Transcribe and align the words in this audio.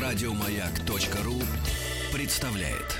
Радиомаяк.ру 0.00 1.34
представляет. 2.12 2.98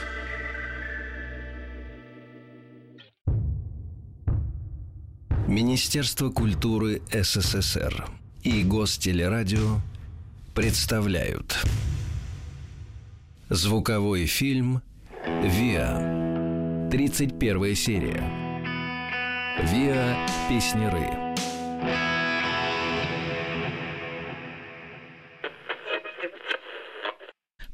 Министерство 5.47 6.31
культуры 6.31 7.02
СССР 7.12 8.09
и 8.43 8.62
Гостелерадио 8.62 9.80
представляют 10.55 11.57
Звуковой 13.51 14.27
фильм 14.27 14.82
«Виа» 15.25 16.89
31 16.91 17.77
серия 17.77 18.45
«Виа. 19.62 20.27
Песнеры» 20.48 21.23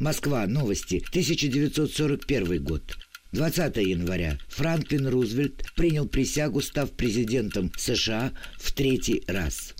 Москва. 0.00 0.46
Новости. 0.46 1.04
1941 1.10 2.64
год. 2.64 2.82
20 3.32 3.76
января. 3.76 4.38
Франклин 4.48 5.06
Рузвельт 5.06 5.62
принял 5.76 6.08
присягу, 6.08 6.62
став 6.62 6.90
президентом 6.92 7.70
США 7.76 8.32
в 8.56 8.72
третий 8.72 9.22
раз. 9.28 9.74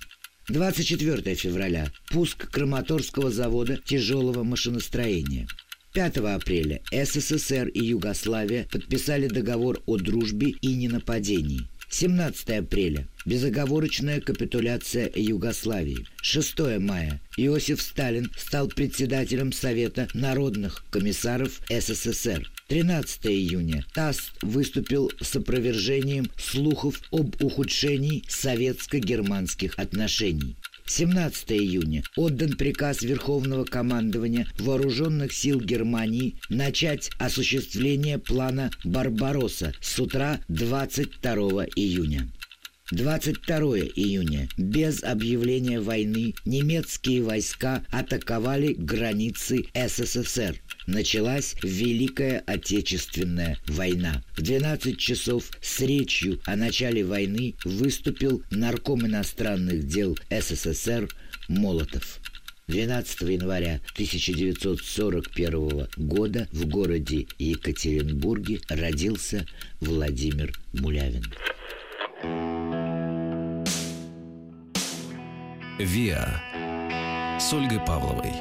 24 0.48 1.34
февраля. 1.34 1.90
Пуск 2.10 2.50
Краматорского 2.50 3.30
завода 3.30 3.78
тяжелого 3.78 4.44
машиностроения. 4.44 5.48
5 5.94 6.18
апреля 6.18 6.82
СССР 6.92 7.68
и 7.68 7.82
Югославия 7.82 8.68
подписали 8.70 9.26
договор 9.26 9.80
о 9.86 9.96
дружбе 9.96 10.50
и 10.50 10.74
ненападении. 10.74 11.62
17 11.90 12.50
апреля. 12.50 13.06
Безоговорочная 13.26 14.20
капитуляция 14.20 15.10
Югославии. 15.14 16.06
6 16.22 16.78
мая. 16.78 17.20
Иосиф 17.36 17.82
Сталин 17.82 18.30
стал 18.36 18.68
председателем 18.68 19.52
Совета 19.52 20.08
народных 20.14 20.84
комиссаров 20.90 21.60
СССР. 21.68 22.48
13 22.68 23.26
июня 23.26 23.84
ТАСС 23.92 24.30
выступил 24.42 25.10
с 25.20 25.34
опровержением 25.34 26.30
слухов 26.38 27.02
об 27.10 27.34
ухудшении 27.42 28.22
советско-германских 28.28 29.74
отношений. 29.76 30.56
17 30.90 31.52
июня 31.52 32.02
отдан 32.16 32.56
приказ 32.56 33.02
Верховного 33.02 33.64
командования 33.64 34.48
Вооруженных 34.58 35.32
сил 35.32 35.60
Германии 35.60 36.34
начать 36.48 37.12
осуществление 37.16 38.18
плана 38.18 38.72
«Барбаросса» 38.82 39.72
с 39.80 40.00
утра 40.00 40.40
22 40.48 41.66
июня. 41.76 42.28
22 42.90 43.78
июня. 43.94 44.48
Без 44.56 45.04
объявления 45.04 45.80
войны 45.80 46.34
немецкие 46.44 47.22
войска 47.22 47.84
атаковали 47.90 48.72
границы 48.72 49.66
СССР. 49.74 50.60
Началась 50.88 51.54
Великая 51.62 52.42
Отечественная 52.46 53.58
война. 53.68 54.24
В 54.36 54.42
12 54.42 54.98
часов 54.98 55.50
с 55.60 55.80
речью 55.80 56.40
о 56.46 56.56
начале 56.56 57.04
войны 57.04 57.54
выступил 57.64 58.42
нарком 58.50 59.06
иностранных 59.06 59.86
дел 59.86 60.18
СССР 60.28 61.08
Молотов. 61.48 62.18
12 62.66 63.22
января 63.22 63.80
1941 63.94 65.88
года 65.96 66.48
в 66.52 66.66
городе 66.66 67.26
Екатеринбурге 67.38 68.60
родился 68.68 69.46
Владимир 69.80 70.52
Мулявин. 70.72 71.24
«Виа» 75.84 76.42
с 77.38 77.52
Ольгой 77.52 77.80
Павловой. 77.80 78.32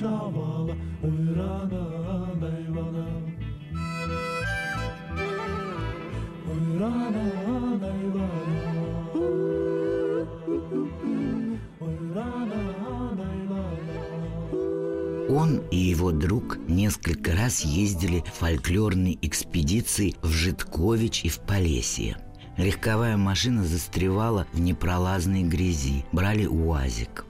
Ночевала, 0.00 0.76
ой, 1.02 1.34
рано, 1.34 2.34
да 2.40 2.48
Ивана. 2.66 3.06
Ой. 3.20 3.38
Он 15.30 15.58
и 15.70 15.76
его 15.76 16.10
друг 16.10 16.58
несколько 16.68 17.32
раз 17.32 17.60
ездили 17.60 18.24
в 18.26 18.38
фольклорные 18.38 19.18
экспедиции 19.20 20.16
в 20.22 20.30
Житкович 20.30 21.24
и 21.24 21.28
в 21.28 21.40
Полесье. 21.40 22.16
Легковая 22.56 23.16
машина 23.16 23.64
застревала 23.64 24.46
в 24.52 24.60
непролазной 24.60 25.42
грязи, 25.42 26.04
брали 26.12 26.46
УАЗик. 26.46 27.27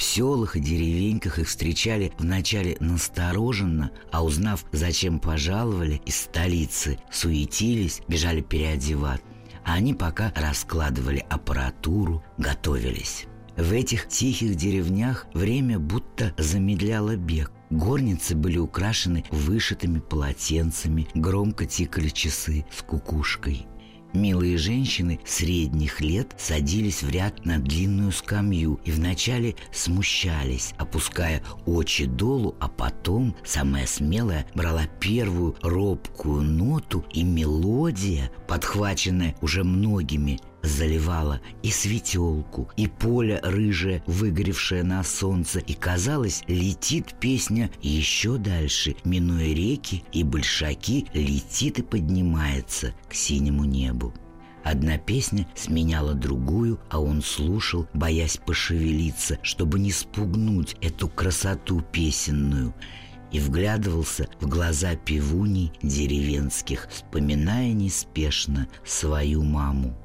В 0.00 0.02
селах 0.02 0.56
и 0.56 0.60
деревеньках 0.60 1.38
их 1.38 1.46
встречали 1.46 2.10
вначале 2.16 2.78
настороженно, 2.80 3.90
а 4.10 4.24
узнав, 4.24 4.64
зачем 4.72 5.18
пожаловали 5.18 6.00
из 6.06 6.22
столицы, 6.22 6.98
суетились, 7.12 8.00
бежали 8.08 8.40
переодевать. 8.40 9.20
А 9.62 9.74
они 9.74 9.92
пока 9.92 10.32
раскладывали 10.34 11.22
аппаратуру, 11.28 12.24
готовились. 12.38 13.26
В 13.58 13.72
этих 13.72 14.08
тихих 14.08 14.54
деревнях 14.54 15.26
время 15.34 15.78
будто 15.78 16.32
замедляло 16.38 17.16
бег. 17.16 17.52
Горницы 17.68 18.34
были 18.34 18.56
украшены 18.56 19.26
вышитыми 19.30 19.98
полотенцами, 19.98 21.08
громко 21.12 21.66
тикали 21.66 22.08
часы 22.08 22.64
с 22.74 22.80
кукушкой. 22.80 23.66
Милые 24.12 24.58
женщины 24.58 25.20
средних 25.24 26.00
лет 26.00 26.34
садились 26.36 27.02
в 27.02 27.10
ряд 27.10 27.44
на 27.44 27.58
длинную 27.58 28.10
скамью 28.10 28.80
и 28.84 28.90
вначале 28.90 29.54
смущались, 29.72 30.74
опуская 30.78 31.42
очи 31.64 32.06
долу, 32.06 32.56
а 32.58 32.68
потом, 32.68 33.36
самая 33.44 33.86
смелая, 33.86 34.46
брала 34.54 34.86
первую 34.98 35.54
робкую 35.62 36.42
ноту, 36.42 37.04
и 37.12 37.22
мелодия, 37.22 38.30
подхваченная 38.48 39.36
уже 39.40 39.62
многими, 39.62 40.40
заливала 40.62 41.40
и 41.62 41.70
светелку, 41.70 42.70
и 42.76 42.86
поле 42.86 43.40
рыжее, 43.42 44.02
выгоревшее 44.06 44.82
на 44.82 45.02
солнце, 45.04 45.58
и, 45.60 45.74
казалось, 45.74 46.42
летит 46.46 47.14
песня 47.20 47.70
еще 47.82 48.36
дальше, 48.36 48.96
минуя 49.04 49.54
реки 49.54 50.04
и 50.12 50.22
большаки, 50.22 51.06
летит 51.14 51.78
и 51.78 51.82
поднимается 51.82 52.94
к 53.08 53.14
синему 53.14 53.64
небу. 53.64 54.12
Одна 54.62 54.98
песня 54.98 55.48
сменяла 55.54 56.14
другую, 56.14 56.80
а 56.90 57.00
он 57.00 57.22
слушал, 57.22 57.88
боясь 57.94 58.36
пошевелиться, 58.36 59.38
чтобы 59.42 59.78
не 59.78 59.90
спугнуть 59.90 60.76
эту 60.82 61.08
красоту 61.08 61.80
песенную, 61.80 62.74
и 63.32 63.40
вглядывался 63.40 64.28
в 64.40 64.48
глаза 64.48 64.96
пивуней 64.96 65.72
деревенских, 65.82 66.88
вспоминая 66.90 67.72
неспешно 67.72 68.68
свою 68.84 69.42
маму. 69.42 69.96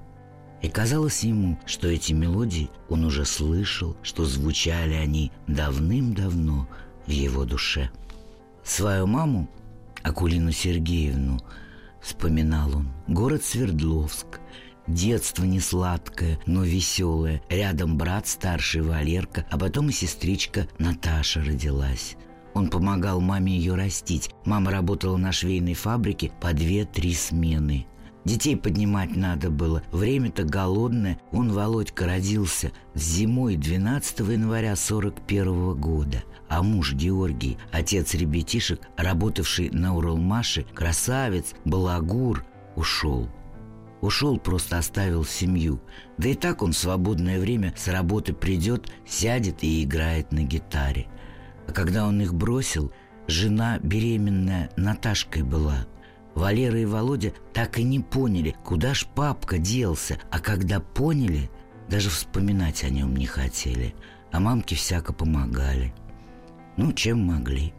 И 0.65 0.67
казалось 0.67 1.23
ему, 1.23 1.59
что 1.67 1.88
эти 1.88 2.12
мелодии 2.12 2.71
он 2.89 3.06
уже 3.06 3.23
слышал, 3.23 3.95
что 4.01 4.25
звучали 4.25 4.95
они 4.95 5.31
давным-давно 5.45 6.67
в 7.06 7.12
его 7.12 7.45
душе. 7.45 7.91
Свою 8.63 9.06
маму, 9.06 9.47
Акулину 10.01 10.51
Сергеевну, 10.51 11.39
вспоминал 12.01 12.77
он, 12.77 12.88
город 13.07 13.44
Свердловск, 13.44 14.39
Детство 14.88 15.44
не 15.44 15.59
сладкое, 15.59 16.39
но 16.47 16.63
веселое. 16.63 17.44
Рядом 17.47 17.95
брат 17.95 18.27
старший 18.27 18.81
Валерка, 18.81 19.45
а 19.51 19.59
потом 19.59 19.89
и 19.89 19.91
сестричка 19.91 20.67
Наташа 20.79 21.44
родилась. 21.44 22.15
Он 22.56 22.69
помогал 22.69 23.21
маме 23.21 23.56
ее 23.56 23.75
растить. 23.75 24.31
Мама 24.45 24.71
работала 24.71 25.17
на 25.17 25.31
швейной 25.31 25.75
фабрике 25.75 26.31
по 26.41 26.53
две-три 26.53 27.13
смены. 27.13 27.85
Детей 28.25 28.57
поднимать 28.57 29.16
надо 29.16 29.51
было. 29.51 29.83
Время-то 29.92 30.44
голодное. 30.44 31.19
Он, 31.31 31.51
Володька, 31.51 32.07
родился 32.07 32.72
зимой 32.95 33.56
12 33.56 34.19
января 34.19 34.75
41 34.75 35.75
года. 35.75 36.24
А 36.50 36.63
муж 36.63 36.94
Георгий, 36.94 37.57
отец 37.72 38.16
ребятишек, 38.16 38.81
работавший 38.98 39.69
на 39.69 39.95
Уралмаше, 39.95 40.63
красавец, 40.74 41.54
балагур, 41.66 42.44
ушел. 42.75 43.30
Ушел, 44.01 44.39
просто 44.39 44.80
оставил 44.80 45.24
семью. 45.24 45.80
Да 46.18 46.30
и 46.30 46.33
так 46.33 46.63
он 46.63 46.72
в 46.74 46.77
свободное 46.77 47.39
время 47.39 47.74
с 47.77 47.88
работы 47.88 48.33
придет, 48.33 48.89
сядет 49.07 49.63
и 49.63 49.83
играет 49.83 50.31
на 50.31 50.44
гитаре. 50.44 51.07
А 51.68 51.72
когда 51.72 52.07
он 52.07 52.22
их 52.22 52.33
бросил, 52.33 52.92
жена 53.27 53.80
беременная 53.80 54.72
Наташкой 54.75 55.44
была– 55.44 55.86
Валера 56.35 56.77
и 56.79 56.85
Володя 56.85 57.33
так 57.53 57.79
и 57.79 57.83
не 57.83 58.01
поняли, 58.01 58.55
куда 58.63 58.93
ж 58.93 59.07
папка 59.15 59.57
делся, 59.57 60.19
а 60.29 60.39
когда 60.39 60.81
поняли, 60.81 61.49
даже 61.89 62.09
вспоминать 62.09 62.83
о 62.83 62.89
нем 62.89 63.15
не 63.15 63.25
хотели, 63.25 63.95
а 64.31 64.39
мамки 64.39 64.75
всяко 64.75 65.13
помогали. 65.13 65.93
Ну, 66.77 66.91
чем 66.91 67.25
могли. 67.25 67.73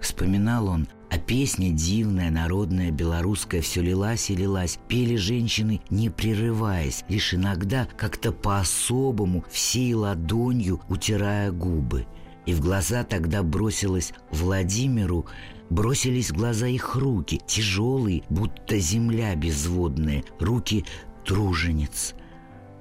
Вспоминал 0.00 0.66
он, 0.66 0.88
а 1.08 1.18
песня 1.18 1.70
дивная, 1.70 2.30
народная, 2.30 2.90
белорусская 2.90 3.60
все 3.60 3.80
лилась 3.80 4.28
и 4.30 4.34
лилась. 4.34 4.80
Пели 4.88 5.14
женщины, 5.14 5.80
не 5.88 6.10
прерываясь, 6.10 7.04
лишь 7.08 7.32
иногда 7.32 7.86
как-то 7.96 8.32
по-особому, 8.32 9.44
всей 9.48 9.94
ладонью 9.94 10.80
утирая 10.88 11.52
губы. 11.52 12.06
И 12.44 12.52
в 12.52 12.60
глаза 12.60 13.04
тогда 13.04 13.44
бросилась 13.44 14.12
Владимиру 14.30 15.26
Бросились 15.74 16.30
в 16.30 16.36
глаза 16.36 16.68
их 16.68 16.94
руки, 16.94 17.40
тяжелые, 17.48 18.22
будто 18.30 18.78
земля 18.78 19.34
безводная, 19.34 20.22
руки 20.38 20.84
тружениц. 21.24 22.14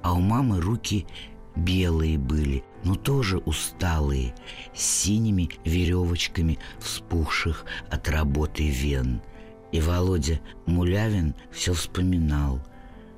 А 0.04 0.14
у 0.14 0.20
мамы 0.20 0.62
руки 0.62 1.08
белые 1.56 2.20
были, 2.20 2.64
но 2.84 2.94
тоже 2.94 3.40
усталые, 3.40 4.36
с 4.76 4.84
синими 4.84 5.50
веревочками, 5.66 6.60
вспухших 6.78 7.66
от 7.90 8.08
работы 8.10 8.70
вен. 8.70 9.24
И 9.72 9.82
Володя 9.82 10.40
Мулявин 10.68 11.34
все 11.52 11.74
вспоминал, 11.74 12.62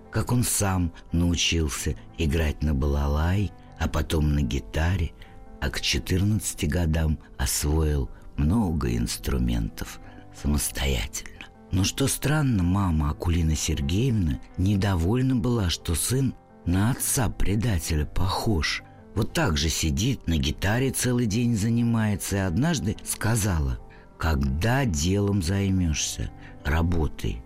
как 0.09 0.31
он 0.31 0.45
сам 0.45 0.93
научился 1.11 1.97
играть 2.17 2.63
на 2.63 2.73
балалай, 2.73 3.51
а 3.77 3.89
потом 3.89 4.35
на 4.35 4.41
гитаре, 4.41 5.11
а 5.59 5.69
к 5.69 5.81
14 5.81 6.65
годам 6.69 7.19
освоил 7.37 8.09
много 8.37 8.95
инструментов 8.95 9.99
самостоятельно. 10.33 11.47
Но 11.71 11.83
что 11.83 12.07
странно, 12.07 12.63
мама 12.63 13.09
Акулина 13.09 13.55
Сергеевна 13.55 14.39
недовольна 14.57 15.35
была, 15.35 15.69
что 15.69 15.95
сын 15.95 16.35
на 16.65 16.91
отца 16.91 17.29
предателя 17.29 18.05
похож. 18.05 18.83
Вот 19.13 19.33
так 19.33 19.57
же 19.57 19.69
сидит, 19.69 20.27
на 20.27 20.37
гитаре 20.37 20.91
целый 20.91 21.25
день 21.25 21.55
занимается, 21.55 22.37
и 22.37 22.39
однажды 22.39 22.97
сказала, 23.03 23.79
«Когда 24.17 24.85
делом 24.85 25.41
займешься, 25.41 26.29
работай». 26.63 27.41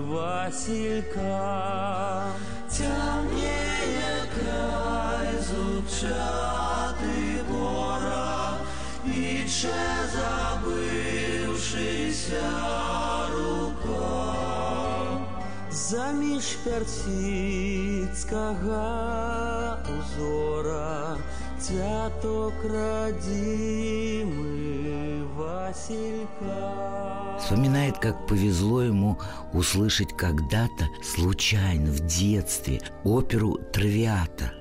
Василька. 0.00 2.24
Темнее 2.70 4.24
край 4.34 5.38
зубчатый 5.42 7.42
бора 7.50 8.30
че 9.50 9.74
забывшийся 11.50 12.99
Заміж 15.90 16.44
персидского 16.64 17.68
узора 19.98 21.18
Цвяток 21.60 22.54
родимый 22.62 23.64
Василька 25.36 26.58
Вспоминает, 27.40 27.98
как 27.98 28.28
повезло 28.28 28.82
ему 28.82 29.18
услышать 29.52 30.16
когда-то 30.16 30.88
случайно 31.02 31.90
в 31.90 32.06
детстве 32.06 32.80
оперу 33.02 33.58
«Травиата». 33.72 34.59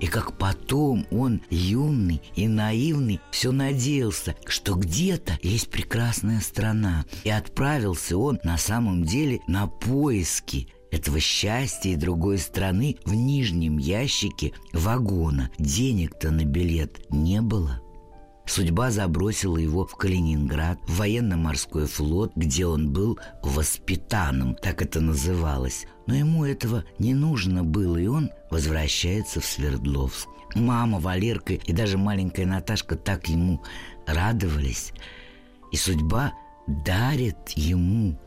И 0.00 0.06
как 0.06 0.36
потом 0.38 1.06
он, 1.10 1.42
юный 1.50 2.20
и 2.34 2.48
наивный, 2.48 3.20
все 3.30 3.52
надеялся, 3.52 4.36
что 4.46 4.74
где-то 4.74 5.38
есть 5.42 5.70
прекрасная 5.70 6.40
страна. 6.40 7.04
И 7.24 7.30
отправился 7.30 8.16
он 8.18 8.38
на 8.44 8.58
самом 8.58 9.04
деле 9.04 9.40
на 9.46 9.66
поиски 9.66 10.68
этого 10.90 11.20
счастья 11.20 11.90
и 11.90 11.96
другой 11.96 12.38
страны 12.38 12.96
в 13.04 13.14
нижнем 13.14 13.78
ящике 13.78 14.52
вагона. 14.72 15.50
Денег-то 15.58 16.30
на 16.30 16.44
билет 16.44 17.10
не 17.10 17.40
было. 17.40 17.80
Судьба 18.46 18.92
забросила 18.92 19.56
его 19.56 19.84
в 19.84 19.96
Калининград, 19.96 20.78
в 20.86 20.98
военно-морской 20.98 21.86
флот, 21.86 22.32
где 22.36 22.64
он 22.64 22.92
был 22.92 23.18
воспитанным, 23.42 24.54
так 24.54 24.82
это 24.82 25.00
называлось. 25.00 25.86
Но 26.06 26.14
ему 26.14 26.44
этого 26.44 26.84
не 26.98 27.14
нужно 27.14 27.64
было, 27.64 27.96
и 27.96 28.06
он 28.06 28.30
возвращается 28.50 29.40
в 29.40 29.44
Свердловск. 29.44 30.28
Мама, 30.54 31.00
Валерка 31.00 31.54
и 31.54 31.72
даже 31.72 31.98
маленькая 31.98 32.46
Наташка 32.46 32.96
так 32.96 33.28
ему 33.28 33.62
радовались. 34.06 34.92
И 35.72 35.76
судьба 35.76 36.32
дарит 36.66 37.50
ему, 37.50 38.18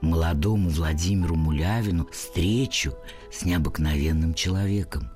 молодому 0.00 0.70
Владимиру 0.70 1.34
Мулявину, 1.34 2.06
встречу 2.12 2.94
с 3.32 3.44
необыкновенным 3.44 4.34
человеком 4.34 5.10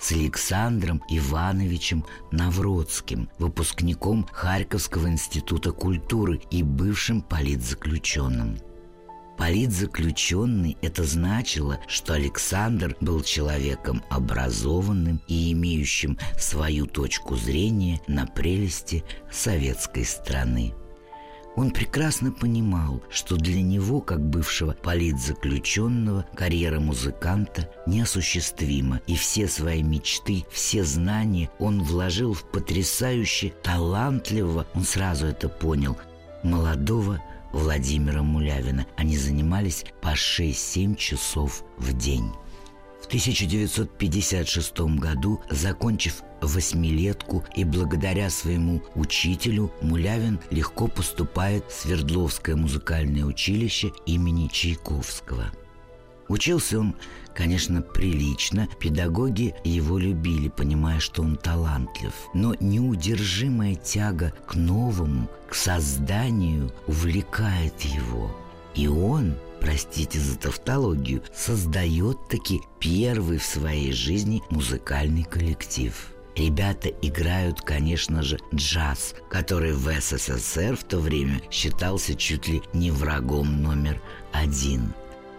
с 0.00 0.12
Александром 0.12 1.02
Ивановичем 1.08 2.04
Навродским, 2.30 3.30
выпускником 3.38 4.26
Харьковского 4.32 5.08
института 5.08 5.72
культуры 5.72 6.40
и 6.50 6.62
бывшим 6.62 7.22
политзаключенным. 7.22 8.58
Политзаключенный– 9.36 10.76
это 10.82 11.04
значило, 11.04 11.80
что 11.88 12.14
Александр 12.14 12.96
был 13.00 13.22
человеком 13.22 14.02
образованным 14.08 15.20
и 15.26 15.52
имеющим 15.52 16.18
свою 16.38 16.86
точку 16.86 17.34
зрения 17.34 18.00
на 18.06 18.26
прелести 18.26 19.04
советской 19.30 20.04
страны. 20.04 20.72
Он 21.56 21.70
прекрасно 21.70 22.32
понимал, 22.32 23.00
что 23.10 23.36
для 23.36 23.62
него, 23.62 24.00
как 24.00 24.20
бывшего 24.20 24.72
политзаключенного, 24.72 26.26
карьера 26.34 26.80
музыканта 26.80 27.70
неосуществима, 27.86 29.00
и 29.06 29.14
все 29.14 29.46
свои 29.46 29.82
мечты, 29.82 30.44
все 30.50 30.84
знания 30.84 31.50
он 31.60 31.82
вложил 31.82 32.34
в 32.34 32.42
потрясающе 32.50 33.52
талантливого, 33.62 34.66
он 34.74 34.82
сразу 34.82 35.26
это 35.26 35.48
понял, 35.48 35.96
молодого 36.42 37.20
Владимира 37.54 38.22
Мулявина. 38.22 38.84
Они 38.96 39.16
занимались 39.16 39.84
по 40.02 40.14
6-7 40.14 40.96
часов 40.96 41.62
в 41.78 41.96
день. 41.96 42.32
В 43.00 43.06
1956 43.06 44.80
году, 44.98 45.40
закончив 45.50 46.22
восьмилетку 46.40 47.44
и 47.54 47.64
благодаря 47.64 48.28
своему 48.28 48.82
учителю, 48.96 49.70
Мулявин 49.82 50.40
легко 50.50 50.88
поступает 50.88 51.64
в 51.70 51.72
Свердловское 51.82 52.56
музыкальное 52.56 53.24
училище 53.24 53.92
имени 54.04 54.48
Чайковского. 54.48 55.52
Учился 56.28 56.80
он, 56.80 56.96
конечно, 57.34 57.82
прилично, 57.82 58.68
педагоги 58.78 59.54
его 59.64 59.98
любили, 59.98 60.48
понимая, 60.48 61.00
что 61.00 61.22
он 61.22 61.36
талантлив. 61.36 62.12
Но 62.32 62.54
неудержимая 62.60 63.74
тяга 63.74 64.32
к 64.46 64.54
новому, 64.54 65.28
к 65.48 65.54
созданию 65.54 66.72
увлекает 66.86 67.80
его. 67.82 68.30
И 68.74 68.88
он 68.88 69.34
простите 69.64 70.20
за 70.20 70.36
тавтологию, 70.36 71.22
создает 71.34 72.28
таки 72.28 72.60
первый 72.78 73.38
в 73.38 73.44
своей 73.44 73.92
жизни 73.92 74.42
музыкальный 74.50 75.24
коллектив. 75.24 75.94
Ребята 76.36 76.88
играют, 76.88 77.62
конечно 77.62 78.22
же, 78.22 78.38
джаз, 78.54 79.14
который 79.30 79.72
в 79.72 79.88
СССР 79.88 80.76
в 80.76 80.84
то 80.84 80.98
время 80.98 81.40
считался 81.50 82.14
чуть 82.14 82.48
ли 82.48 82.62
не 82.74 82.90
врагом 82.90 83.62
номер 83.62 84.02
один. 84.32 84.92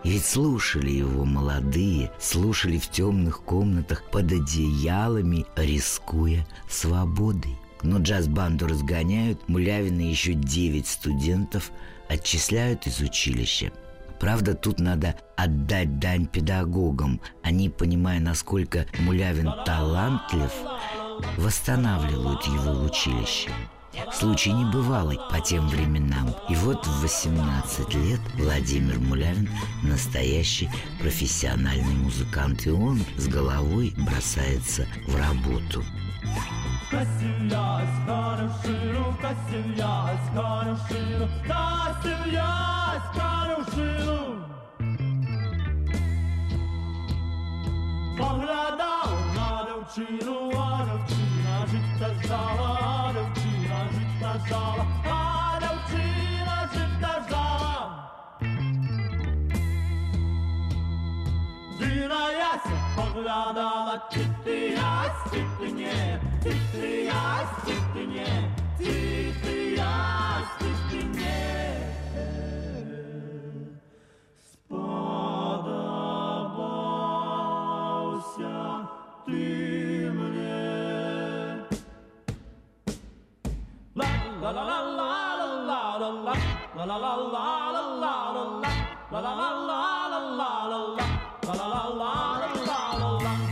Ведь 0.06 0.26
слушали 0.26 0.92
его 0.92 1.26
молодые, 1.26 2.12
слушали 2.20 2.78
в 2.78 2.90
темных 2.90 3.42
комнатах 3.42 4.04
под 4.12 4.32
одеялами, 4.32 5.46
рискуя 5.58 6.48
свободой. 6.70 7.58
Но 7.82 7.98
джаз-банду 8.00 8.68
разгоняют, 8.68 9.50
Мулявина 9.50 10.02
еще 10.02 10.34
девять 10.34 10.88
студентов 10.88 11.72
отчисляют 12.08 12.88
из 12.88 13.02
училища– 13.02 13.74
Правда, 14.20 14.56
тут 14.56 14.80
надо 14.80 15.16
отдать 15.36 16.00
дань 16.00 16.26
педагогам. 16.26 17.22
Они, 17.44 17.70
понимая, 17.70 18.20
насколько 18.20 18.86
Мулявин 19.00 19.52
талантлив, 19.66 20.52
восстанавливают 21.38 22.44
его 22.46 22.74
в 22.74 22.86
училище. 22.86 23.50
Случай 24.12 24.52
небывалый 24.52 25.20
по 25.30 25.40
тем 25.40 25.68
временам. 25.68 26.34
И 26.50 26.56
вот 26.56 26.86
в 26.86 27.02
18 27.02 27.94
лет 27.96 28.20
Владимир 28.36 29.00
Мулявин 29.00 29.50
настоящий 29.84 30.70
профессиональный 31.00 31.96
музыкант, 31.96 32.66
и 32.66 32.72
он 32.72 33.04
с 33.18 33.28
головой 33.28 33.94
бросается 33.98 34.88
в 35.08 35.16
работу. 35.16 35.84
Поглядав 48.18 49.12
на 49.36 49.68
девчину, 49.68 50.52
а 50.56 50.86
девчина 50.86 51.68
жить 51.68 52.00
та 52.00 52.14
ждала, 52.24 52.80
а 52.82 53.14
девчина 53.14 53.45
zala, 54.50 54.86
Araucina 55.06 56.58
zita 56.74 57.14
zala. 57.30 57.76
Ziraya 61.78 62.54
se 62.66 62.76
pogledala, 62.96 63.96
čiti 64.12 64.74
ja, 64.76 65.16
čiti 65.32 65.74
nje, 65.74 66.20
čiti 66.44 67.06
ja, 67.06 67.48
čiti 67.66 68.08
nje, 68.08 68.52
čiti 68.78 69.76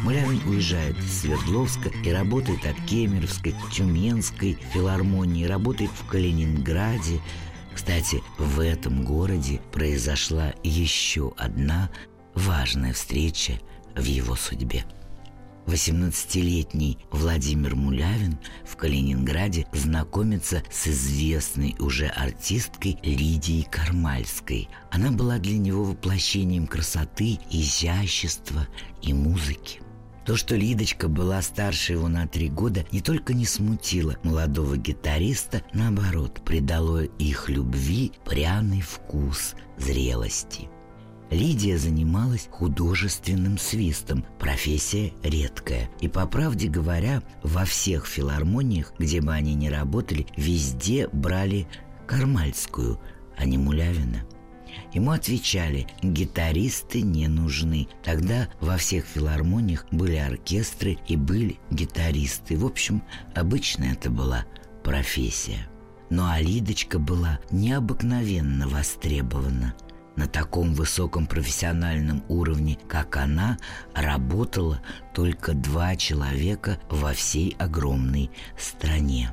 Мулявин 0.03 0.47
уезжает 0.47 0.97
из 0.99 1.21
Свердловска 1.21 1.89
и 1.89 2.11
работает 2.11 2.63
от 2.65 2.75
Кемеровской, 2.85 3.55
Тюменской 3.71 4.53
филармонии, 4.71 5.45
работает 5.45 5.89
в 5.89 6.05
Калининграде. 6.07 7.21
Кстати, 7.73 8.21
в 8.37 8.59
этом 8.59 9.03
городе 9.03 9.61
произошла 9.71 10.53
еще 10.63 11.33
одна 11.37 11.89
важная 12.35 12.93
встреча 12.93 13.53
в 13.95 14.03
его 14.03 14.35
судьбе. 14.35 14.85
18-летний 15.65 16.98
Владимир 17.12 17.75
Мулявин 17.75 18.38
в 18.65 18.75
Калининграде 18.75 19.65
знакомится 19.72 20.63
с 20.70 20.88
известной 20.88 21.75
уже 21.79 22.08
артисткой 22.08 22.98
Лидией 23.03 23.63
Кармальской. 23.63 24.70
Она 24.91 25.12
была 25.12 25.39
для 25.39 25.58
него 25.58 25.84
воплощением 25.84 26.67
красоты, 26.67 27.39
изящества 27.50 28.67
и 29.01 29.13
музыки. 29.13 29.82
То, 30.25 30.38
что 30.38 30.55
Лидочка 30.55 31.10
была 31.10 31.41
старше 31.41 31.93
его 31.93 32.08
на 32.08 32.27
три 32.27 32.48
года, 32.50 32.86
не 32.91 33.01
только 33.01 33.34
не 33.34 33.46
смутило 33.46 34.15
молодого 34.24 34.77
гитариста, 34.77 35.63
наоборот, 35.74 36.41
придало 36.46 37.03
их 37.03 37.50
любви 37.50 38.13
пряный 38.24 38.82
вкус 38.82 39.55
зрелости. 39.77 40.70
Лидия 41.33 41.79
занималась 41.79 42.47
художественным 42.51 43.57
свистом, 43.57 44.23
профессия 44.39 45.13
редкая. 45.23 45.89
И, 45.99 46.07
по 46.07 46.27
правде 46.27 46.67
говоря, 46.67 47.23
во 47.41 47.65
всех 47.65 48.05
филармониях, 48.05 48.93
где 48.99 49.19
бы 49.19 49.33
они 49.33 49.55
ни 49.55 49.67
работали, 49.67 50.27
везде 50.37 51.07
брали 51.07 51.67
Кармальскую, 52.05 52.99
а 53.35 53.45
не 53.45 53.57
Мулявина. 53.57 54.23
Ему 54.93 55.11
отвечали, 55.11 55.87
гитаристы 56.03 57.01
не 57.01 57.27
нужны. 57.27 57.87
Тогда 58.03 58.47
во 58.59 58.77
всех 58.77 59.05
филармониях 59.05 59.87
были 59.91 60.17
оркестры 60.17 60.99
и 61.07 61.15
были 61.15 61.59
гитаристы. 61.71 62.57
В 62.57 62.65
общем, 62.65 63.01
обычно 63.33 63.85
это 63.85 64.11
была 64.11 64.45
профессия. 64.83 65.67
Но 66.11 66.29
Алидочка 66.29 66.99
была 66.99 67.39
необыкновенно 67.49 68.67
востребована. 68.67 69.73
На 70.15 70.27
таком 70.27 70.74
высоком 70.74 71.25
профессиональном 71.25 72.24
уровне, 72.27 72.77
как 72.88 73.17
она, 73.17 73.58
работало 73.96 74.82
только 75.13 75.53
два 75.53 75.96
человека 75.96 76.79
во 76.89 77.13
всей 77.13 77.55
огромной 77.58 78.29
стране. 78.58 79.32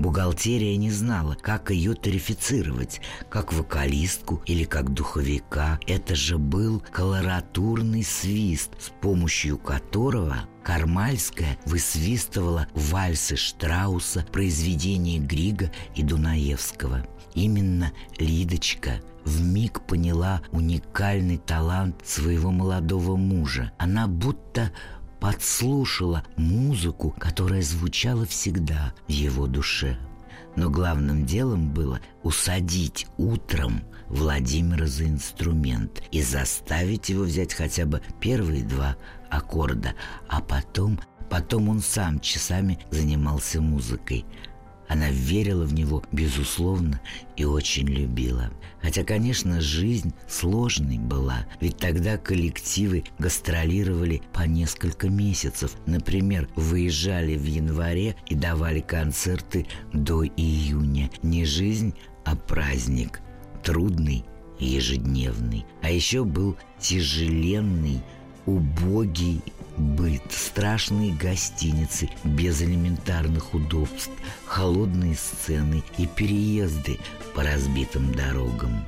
Бухгалтерия 0.00 0.76
не 0.76 0.90
знала, 0.90 1.34
как 1.34 1.70
ее 1.70 1.92
тарифицировать, 1.92 3.02
как 3.28 3.52
вокалистку 3.52 4.42
или 4.46 4.64
как 4.64 4.94
духовика. 4.94 5.78
Это 5.86 6.14
же 6.14 6.38
был 6.38 6.82
колоратурный 6.90 8.02
свист, 8.02 8.70
с 8.80 8.88
помощью 8.88 9.58
которого 9.58 10.48
Кармальская 10.62 11.58
высвистывала 11.66 12.66
вальсы 12.74 13.36
Штрауса, 13.36 14.24
произведения 14.32 15.18
Грига 15.18 15.70
и 15.94 16.02
Дунаевского. 16.02 17.06
Именно 17.34 17.92
Лидочка 18.18 19.02
в 19.24 19.42
миг 19.42 19.80
поняла 19.82 20.42
уникальный 20.52 21.38
талант 21.38 21.96
своего 22.04 22.50
молодого 22.50 23.16
мужа. 23.16 23.72
Она 23.78 24.06
будто 24.06 24.72
подслушала 25.20 26.24
музыку, 26.36 27.14
которая 27.18 27.62
звучала 27.62 28.26
всегда 28.26 28.94
в 29.06 29.12
его 29.12 29.46
душе. 29.46 29.98
Но 30.56 30.70
главным 30.70 31.26
делом 31.26 31.72
было 31.72 32.00
усадить 32.22 33.06
утром 33.18 33.82
Владимира 34.08 34.86
за 34.86 35.06
инструмент 35.06 36.02
и 36.10 36.22
заставить 36.22 37.08
его 37.08 37.22
взять 37.22 37.54
хотя 37.54 37.86
бы 37.86 38.02
первые 38.20 38.64
два 38.64 38.96
аккорда, 39.30 39.94
а 40.28 40.40
потом, 40.40 40.98
потом 41.28 41.68
он 41.68 41.80
сам 41.80 42.18
часами 42.18 42.78
занимался 42.90 43.60
музыкой. 43.60 44.24
Она 44.90 45.08
верила 45.08 45.64
в 45.64 45.72
него, 45.72 46.02
безусловно, 46.10 47.00
и 47.36 47.44
очень 47.44 47.86
любила. 47.86 48.50
Хотя, 48.82 49.04
конечно, 49.04 49.60
жизнь 49.60 50.12
сложной 50.28 50.98
была, 50.98 51.46
ведь 51.60 51.76
тогда 51.76 52.18
коллективы 52.18 53.04
гастролировали 53.20 54.20
по 54.32 54.42
несколько 54.42 55.08
месяцев. 55.08 55.76
Например, 55.86 56.48
выезжали 56.56 57.36
в 57.36 57.44
январе 57.44 58.16
и 58.26 58.34
давали 58.34 58.80
концерты 58.80 59.68
до 59.92 60.26
июня. 60.26 61.08
Не 61.22 61.44
жизнь, 61.44 61.94
а 62.24 62.34
праздник. 62.34 63.20
Трудный, 63.62 64.24
ежедневный. 64.58 65.66
А 65.82 65.90
еще 65.90 66.24
был 66.24 66.56
тяжеленный, 66.80 68.02
убогий 68.56 69.40
быт, 69.76 70.22
страшные 70.30 71.14
гостиницы 71.14 72.08
без 72.24 72.62
элементарных 72.62 73.52
удобств, 73.54 74.10
холодные 74.46 75.14
сцены 75.14 75.84
и 75.98 76.06
переезды 76.06 76.98
по 77.34 77.42
разбитым 77.42 78.12
дорогам. 78.12 78.86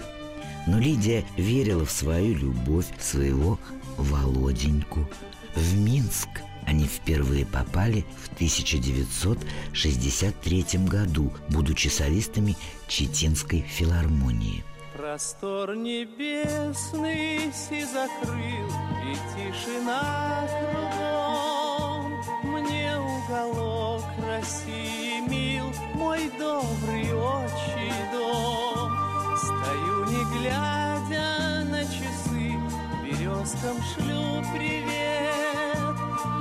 Но 0.66 0.78
Лидия 0.78 1.24
верила 1.36 1.86
в 1.86 1.90
свою 1.90 2.36
любовь, 2.36 2.86
своего 3.00 3.58
Володеньку. 3.96 5.08
В 5.54 5.76
Минск 5.76 6.28
они 6.64 6.86
впервые 6.86 7.44
попали 7.44 8.06
в 8.22 8.32
1963 8.34 10.64
году, 10.86 11.32
будучи 11.48 11.88
солистами 11.88 12.56
Читинской 12.88 13.60
филармонии– 13.60 14.64
Простор 15.12 15.76
небесный 15.76 17.52
си 17.52 17.84
закрыл, 17.84 18.68
и 19.04 19.14
тишина 19.34 20.48
кругом. 20.48 22.22
Мне 22.44 22.96
уголок 22.96 24.04
России 24.26 25.20
мил, 25.28 25.66
мой 25.96 26.32
добрый 26.38 27.12
отчий 27.12 27.92
дом. 28.10 28.90
Стою, 29.36 30.06
не 30.06 30.24
глядя 30.32 31.62
на 31.70 31.84
часы, 31.84 32.56
березкам 33.04 33.76
шлю 33.92 34.42
привет. 34.56 35.94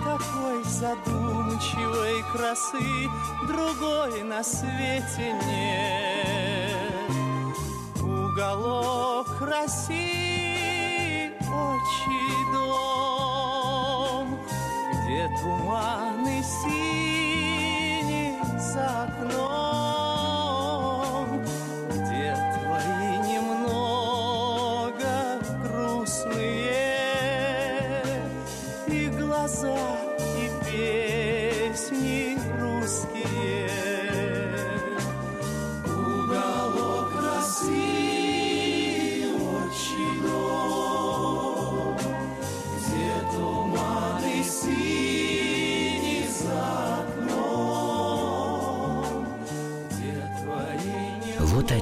Такой 0.05 0.63
задумчивой 0.63 2.23
красы 2.31 3.09
другой 3.49 4.23
на 4.23 4.41
свете 4.41 5.33
нет 5.45 6.40
уголок 8.41 9.27
России, 9.39 11.31
отчий 11.41 12.37
дом, 12.51 14.27
где 15.05 15.29
туманы 15.41 16.43
синие 16.43 18.35
за 18.57 19.03
окном, 19.03 19.80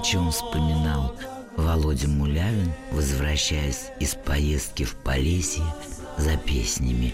чем 0.09 0.31
вспоминал 0.31 1.15
Володя 1.55 2.07
Мулявин, 2.07 2.71
возвращаясь 2.91 3.91
из 3.99 4.15
поездки 4.15 4.81
в 4.81 4.95
Полесье 4.95 5.63
за 6.17 6.35
песнями. 6.35 7.13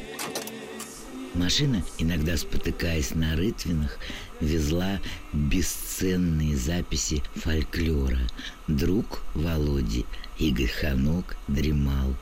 Машина, 1.33 1.83
иногда 1.97 2.37
спотыкаясь 2.37 3.13
на 3.13 3.35
рытвинах, 3.35 3.99
везла 4.39 5.01
бесценные 5.33 6.55
записи 6.55 7.21
фольклора. 7.35 8.29
Друг 8.69 9.23
Володи, 9.33 10.05
Игорь 10.39 10.69
Ханок, 10.69 11.35
дремал. 11.49 12.15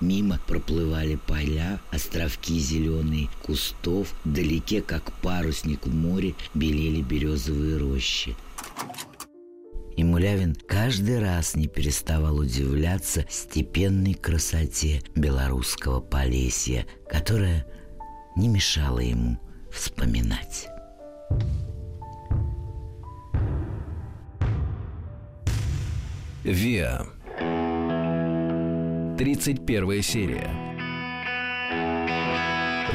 Мимо 0.00 0.38
проплывали 0.46 1.16
поля, 1.16 1.80
островки 1.90 2.60
зеленые, 2.60 3.28
кустов, 3.42 4.14
вдалеке, 4.24 4.82
как 4.82 5.12
парусник 5.14 5.84
в 5.84 5.92
море, 5.92 6.36
белели 6.54 7.02
березовые 7.02 7.76
рощи. 7.76 8.36
И 9.96 10.04
Мулявин 10.04 10.54
каждый 10.66 11.20
раз 11.20 11.54
не 11.54 11.66
переставал 11.66 12.38
удивляться 12.38 13.26
степенной 13.28 14.14
красоте 14.14 15.02
белорусского 15.14 16.00
Полесья, 16.00 16.86
которая 17.08 17.66
не 18.36 18.48
мешала 18.48 19.00
ему 19.00 19.38
вспоминать. 19.70 20.68
Виа. 26.44 27.06
31 29.16 30.02
серия. 30.02 30.50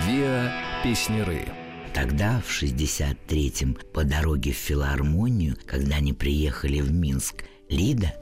Виа 0.05 0.51
Песнеры. 0.83 1.56
Тогда, 1.97 2.43
в 2.45 2.51
63-м, 2.51 3.75
по 3.91 4.03
дороге 4.03 4.51
в 4.51 4.55
филармонию, 4.55 5.57
когда 5.65 5.95
они 5.95 6.13
приехали 6.13 6.79
в 6.79 6.91
Минск, 6.91 7.43
Лида 7.69 8.13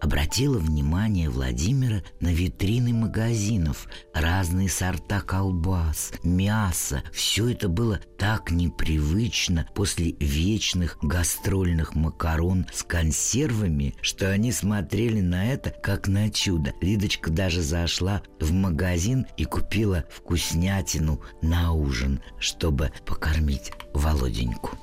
обратила 0.00 0.58
внимание 0.58 1.30
Владимира 1.30 2.02
на 2.20 2.32
витрины 2.32 2.92
магазинов, 2.92 3.88
разные 4.12 4.68
сорта 4.68 5.20
колбас, 5.20 6.12
мяса. 6.22 7.02
Все 7.12 7.48
это 7.48 7.68
было 7.68 8.00
так 8.18 8.50
непривычно 8.50 9.68
после 9.74 10.12
вечных 10.20 10.98
гастрольных 11.02 11.94
макарон 11.94 12.66
с 12.72 12.82
консервами, 12.82 13.94
что 14.00 14.30
они 14.30 14.52
смотрели 14.52 15.20
на 15.20 15.46
это 15.52 15.70
как 15.70 16.06
на 16.06 16.30
чудо. 16.30 16.72
Лидочка 16.80 17.30
даже 17.30 17.62
зашла 17.62 18.22
в 18.40 18.52
магазин 18.52 19.26
и 19.36 19.44
купила 19.44 20.04
вкуснятину 20.10 21.20
на 21.42 21.72
ужин, 21.72 22.20
чтобы 22.38 22.92
покормить 23.06 23.72
Володеньку. 23.92 24.78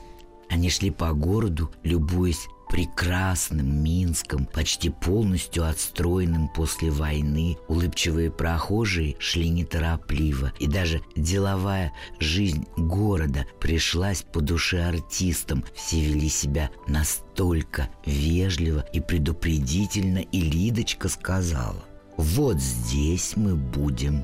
Они 0.49 0.69
шли 0.69 0.89
по 0.89 1.13
городу, 1.13 1.71
любуясь 1.83 2.47
прекрасным 2.71 3.83
Минском, 3.83 4.45
почти 4.45 4.89
полностью 4.89 5.67
отстроенным 5.67 6.47
после 6.47 6.89
войны. 6.89 7.57
Улыбчивые 7.67 8.31
прохожие 8.31 9.17
шли 9.19 9.49
неторопливо, 9.49 10.53
и 10.57 10.67
даже 10.67 11.01
деловая 11.17 11.91
жизнь 12.19 12.65
города 12.77 13.45
пришлась 13.59 14.21
по 14.23 14.39
душе 14.39 14.81
артистам. 14.83 15.65
Все 15.75 15.99
вели 15.99 16.29
себя 16.29 16.71
настолько 16.87 17.89
вежливо 18.05 18.85
и 18.93 19.01
предупредительно, 19.01 20.19
и 20.19 20.39
Лидочка 20.39 21.09
сказала, 21.09 21.83
«Вот 22.15 22.57
здесь 22.61 23.33
мы 23.35 23.55
будем 23.55 24.23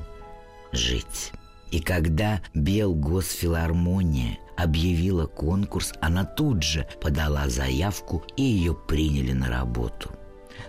жить». 0.72 1.32
И 1.70 1.80
когда 1.80 2.40
Белгосфилармония 2.54 4.38
объявила 4.58 5.26
конкурс, 5.26 5.92
она 6.00 6.24
тут 6.24 6.62
же 6.62 6.86
подала 7.00 7.48
заявку 7.48 8.24
и 8.36 8.42
ее 8.42 8.74
приняли 8.74 9.32
на 9.32 9.48
работу. 9.48 10.10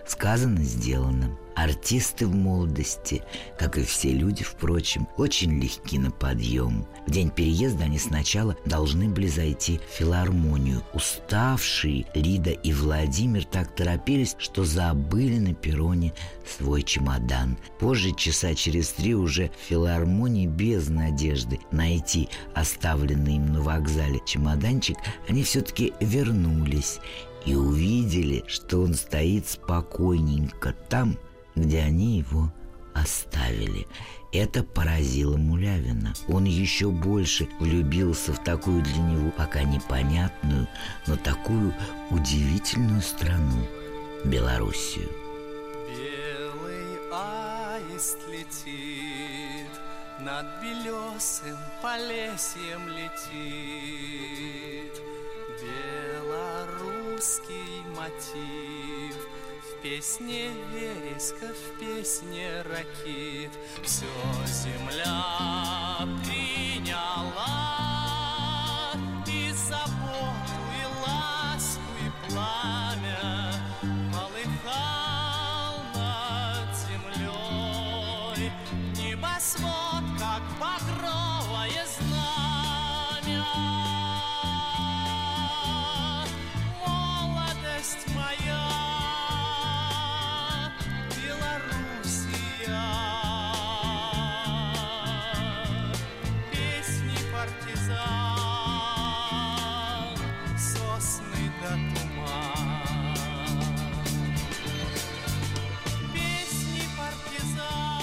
Сказано, 0.06 0.62
сделано. 0.62 1.36
Артисты 1.60 2.26
в 2.26 2.34
молодости, 2.34 3.22
как 3.58 3.76
и 3.76 3.82
все 3.82 4.12
люди, 4.12 4.42
впрочем, 4.42 5.06
очень 5.18 5.60
легки 5.60 5.98
на 5.98 6.10
подъем. 6.10 6.86
В 7.06 7.10
день 7.10 7.28
переезда 7.28 7.84
они 7.84 7.98
сначала 7.98 8.56
должны 8.64 9.10
были 9.10 9.26
зайти 9.26 9.78
в 9.78 9.98
филармонию. 9.98 10.82
Уставшие 10.94 12.06
Лида 12.14 12.52
и 12.52 12.72
Владимир 12.72 13.44
так 13.44 13.74
торопились, 13.74 14.36
что 14.38 14.64
забыли 14.64 15.36
на 15.36 15.52
перроне 15.52 16.14
свой 16.48 16.82
чемодан. 16.82 17.58
Позже, 17.78 18.14
часа 18.16 18.54
через 18.54 18.88
три, 18.92 19.14
уже 19.14 19.50
в 19.50 19.68
филармонии 19.68 20.46
без 20.46 20.88
надежды 20.88 21.60
найти 21.72 22.30
оставленный 22.54 23.36
им 23.36 23.52
на 23.52 23.60
вокзале 23.60 24.20
чемоданчик, 24.24 24.96
они 25.28 25.42
все-таки 25.42 25.92
вернулись 26.00 27.00
и 27.44 27.54
увидели, 27.54 28.44
что 28.46 28.80
он 28.80 28.94
стоит 28.94 29.46
спокойненько 29.46 30.74
там, 30.88 31.18
где 31.54 31.80
они 31.80 32.18
его 32.18 32.52
оставили. 32.94 33.86
Это 34.32 34.62
поразило 34.62 35.36
Мулявина. 35.36 36.14
Он 36.28 36.44
еще 36.44 36.90
больше 36.90 37.48
влюбился 37.58 38.32
в 38.32 38.42
такую 38.44 38.82
для 38.82 38.98
него 38.98 39.30
пока 39.32 39.62
непонятную, 39.62 40.68
но 41.06 41.16
такую 41.16 41.74
удивительную 42.10 43.02
страну– 43.02 43.66
Белоруссию. 44.24 45.08
Белый 45.88 46.98
аист 47.10 48.18
летит, 48.28 49.70
над 50.20 50.46
белесым 50.62 51.56
полесьем 51.82 52.88
летит. 52.88 54.20
Белорусский 56.20 57.82
мотив 57.96 58.89
песне 59.82 60.50
вереска, 60.72 61.46
в 61.46 61.78
песне 61.80 62.62
ракит. 62.62 63.50
Все 63.82 64.06
земля 64.46 65.39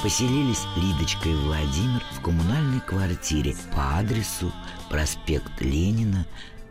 Поселились 0.07 0.63
Лидочка 0.77 1.27
и 1.27 1.35
Владимир 1.35 2.01
в 2.13 2.21
коммунальной 2.21 2.79
квартире 2.79 3.57
по 3.75 3.97
адресу 3.97 4.53
проспект 4.89 5.59
Ленина, 5.59 6.25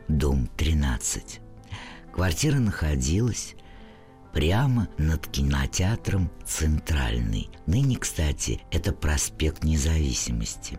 дом 0.08 0.48
13. 0.56 1.40
Квартира 2.14 2.56
находилась 2.56 3.54
прямо 4.32 4.88
над 4.96 5.26
кинотеатром 5.26 6.30
«Центральный». 6.46 7.50
Ныне, 7.66 7.98
кстати, 7.98 8.62
это 8.70 8.94
проспект 8.94 9.64
Независимости. 9.64 10.78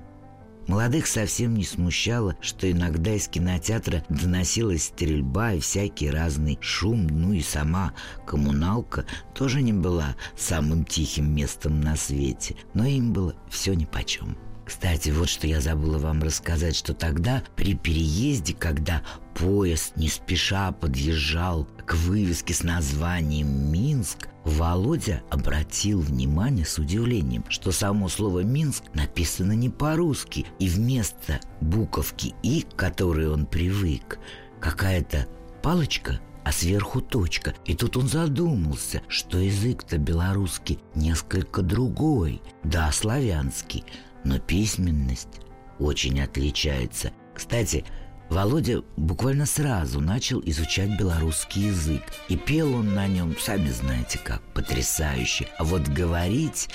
Молодых 0.68 1.08
совсем 1.08 1.56
не 1.56 1.64
смущало, 1.64 2.36
что 2.42 2.70
иногда 2.70 3.14
из 3.14 3.30
кинотеатра 3.30 4.04
доносилась 4.10 4.86
стрельба 4.86 5.54
и 5.54 5.60
всякий 5.62 6.10
разный 6.10 6.58
шум, 6.60 7.08
ну 7.08 7.32
и 7.32 7.42
сама 7.42 7.94
коммуналка 8.26 9.06
тоже 9.34 9.62
не 9.62 9.72
была 9.72 10.16
самым 10.36 10.84
тихим 10.84 11.34
местом 11.34 11.80
на 11.80 11.96
свете, 11.96 12.58
но 12.74 12.86
им 12.86 13.14
было 13.14 13.34
все 13.50 13.74
нипочем. 13.74 14.38
Кстати, 14.66 15.12
вот 15.12 15.30
что 15.30 15.48
я 15.48 15.62
забыла 15.62 15.98
вам 15.98 16.22
рассказать, 16.22 16.76
что 16.76 16.94
тогда 16.94 17.42
при 17.56 17.74
переезде, 17.74 18.54
когда 18.54 19.02
поезд 19.34 19.96
не 19.96 20.10
спеша 20.10 20.74
подъезжал 20.74 21.66
к 21.86 21.94
вывеске 21.94 22.54
с 22.54 22.64
названием 22.64 23.72
«Минск», 23.72 24.28
Володя 24.48 25.22
обратил 25.30 26.00
внимание 26.00 26.66
с 26.66 26.78
удивлением, 26.80 27.44
что 27.50 27.74
само 27.74 28.08
слово 28.08 28.40
«Минск» 28.40 28.84
написано 28.94 29.52
не 29.52 29.70
по-русски, 29.70 30.46
и 30.58 30.70
вместо 30.70 31.42
буковки 31.60 32.34
«и», 32.44 32.62
к 32.62 32.76
которой 32.76 33.30
он 33.30 33.46
привык, 33.46 34.20
какая-то 34.62 35.28
палочка 35.62 36.22
а 36.46 36.54
сверху 36.54 37.02
точка. 37.02 37.56
И 37.66 37.76
тут 37.76 37.98
он 37.98 38.08
задумался, 38.08 39.02
что 39.10 39.38
язык-то 39.38 39.98
белорусский 39.98 40.80
несколько 40.96 41.62
другой, 41.62 42.42
да, 42.64 42.90
славянский, 42.94 43.84
но 44.24 44.40
письменность 44.40 45.42
очень 45.78 46.22
отличается. 46.22 47.12
Кстати, 47.36 47.84
Володя 48.30 48.84
буквально 48.98 49.46
сразу 49.46 50.02
начал 50.02 50.42
изучать 50.46 50.98
белорусский 50.98 51.68
язык. 51.68 52.02
И 52.28 52.36
пел 52.36 52.76
он 52.76 52.94
на 52.94 53.08
нем, 53.08 53.36
сами 53.40 53.70
знаете 53.70 54.20
как, 54.20 54.42
потрясающе. 54.54 55.48
А 55.58 55.64
вот 55.64 55.88
говорить 55.88 56.70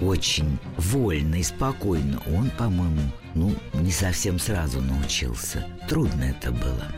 очень 0.00 0.58
вольно 0.76 1.36
и 1.36 1.42
спокойно 1.42 2.20
он, 2.26 2.50
по-моему, 2.50 3.10
ну, 3.34 3.54
не 3.74 3.90
совсем 3.90 4.38
сразу 4.38 4.80
научился. 4.80 5.66
Трудно 5.88 6.24
это 6.24 6.52
было. 6.52 6.92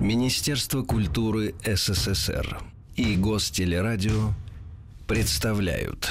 Министерство 0.00 0.82
культуры 0.82 1.54
СССР 1.64 2.60
и 2.94 3.16
Гостелерадио 3.16 4.32
представляют 5.08 6.08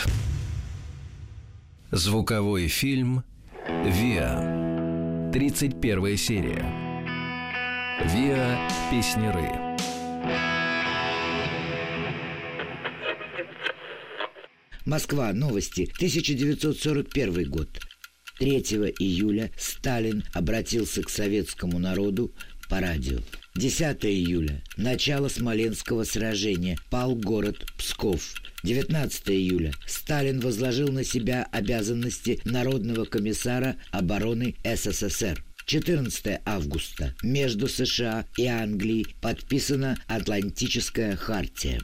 Звуковой 1.92 2.68
фильм 2.68 3.24
«Виа» 3.68 5.32
31 5.32 6.18
серия 6.18 6.66
«Виа. 8.04 8.70
Песнеры» 8.92 9.66
Москва. 14.86 15.34
Новости. 15.34 15.90
1941 15.98 17.50
год. 17.50 17.85
3 18.40 18.60
июля 19.00 19.52
Сталин 19.58 20.24
обратился 20.34 21.02
к 21.02 21.10
советскому 21.10 21.80
народу 21.80 22.34
по 22.70 22.80
радио. 22.80 23.20
10 23.56 24.06
июля. 24.06 24.62
Начало 24.76 25.30
Смоленского 25.30 26.04
сражения. 26.04 26.78
Пал 26.90 27.16
город 27.16 27.66
Псков. 27.78 28.34
19 28.64 29.30
июля. 29.30 29.72
Сталин 29.88 30.40
возложил 30.42 30.90
на 30.90 31.04
себя 31.04 31.48
обязанности 31.52 32.42
Народного 32.44 33.06
комиссара 33.06 33.78
обороны 33.92 34.56
СССР. 34.64 35.44
14 35.66 36.42
августа. 36.46 37.14
Между 37.24 37.68
США 37.68 38.26
и 38.38 38.46
Англией 38.46 39.08
подписана 39.22 39.98
Атлантическая 40.08 41.16
хартия. 41.16 41.80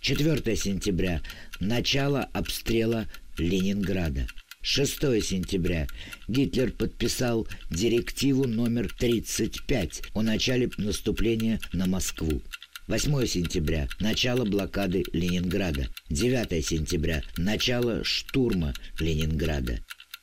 4 0.00 0.56
сентября. 0.56 1.22
Начало 1.60 2.28
обстрела 2.32 3.06
Ленинграда. 3.38 4.26
6 4.62 5.00
сентября 5.24 5.88
Гитлер 6.28 6.70
подписал 6.70 7.48
директиву 7.70 8.46
номер 8.46 8.94
35 8.96 10.02
о 10.14 10.22
начале 10.22 10.70
наступления 10.78 11.58
на 11.72 11.86
Москву. 11.86 12.40
8 12.86 13.26
сентября– 13.26 13.88
начало 14.00 14.44
блокады 14.44 15.02
Ленинграда. 15.12 15.88
9 16.10 16.64
сентября– 16.64 17.22
начало 17.36 18.04
штурма 18.04 18.72
Ленинграда. 19.00 19.80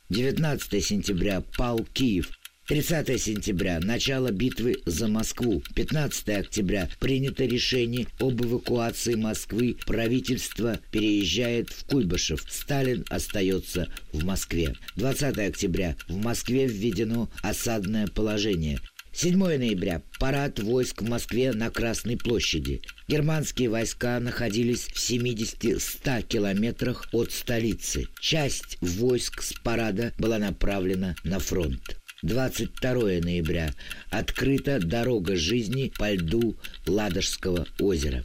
19 0.09 0.85
сентября– 0.85 1.41
пал 1.57 1.85
Киев. 1.93 2.31
30 2.69 3.19
сентября– 3.19 3.79
начало 3.83 4.29
битвы 4.29 4.75
за 4.85 5.07
Москву. 5.07 5.63
15 5.73 6.29
октября– 6.29 6.87
принято 6.99 7.43
решение 7.43 8.05
об 8.19 8.45
эвакуации 8.45 9.15
Москвы. 9.15 9.75
Правительство 9.87 10.79
переезжает 10.91 11.71
в 11.71 11.85
Куйбышев. 11.85 12.45
Сталин 12.47 13.05
остается 13.09 13.89
в 14.13 14.23
Москве. 14.23 14.75
20 14.97 15.39
октября– 15.39 15.95
в 16.07 16.17
Москве 16.17 16.67
введено 16.67 17.27
осадное 17.41 18.05
положение. 18.05 18.79
7 19.13 19.35
ноября. 19.39 20.03
Парад 20.19 20.59
войск 20.59 21.01
в 21.01 21.09
Москве 21.09 21.51
на 21.53 21.71
Красной 21.71 22.17
площади. 22.17 22.81
Германские 23.07 23.69
войска 23.69 24.19
находились 24.19 24.83
в 24.83 24.97
70-100 24.97 26.21
километрах 26.21 27.07
от 27.13 27.31
столицы. 27.31 28.07
Часть 28.21 28.77
войск 28.79 29.41
с 29.41 29.53
парада 29.53 30.13
была 30.19 30.37
направлена 30.37 31.15
на 31.23 31.39
фронт. 31.39 31.98
22 32.21 33.21
ноября. 33.21 33.73
Открыта 34.09 34.79
дорога 34.79 35.35
жизни 35.37 35.91
по 35.97 36.11
льду 36.13 36.57
Ладожского 36.85 37.65
озера. 37.79 38.23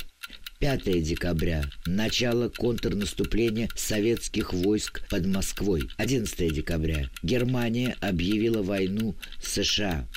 5 0.58 1.02
декабря. 1.02 1.64
Начало 1.86 2.48
контрнаступления 2.48 3.68
советских 3.76 4.52
войск 4.52 5.06
под 5.08 5.26
Москвой. 5.26 5.88
11 5.96 6.52
декабря. 6.52 7.08
Германия 7.22 7.96
объявила 8.00 8.62
войну 8.62 9.14
США. 9.40 10.08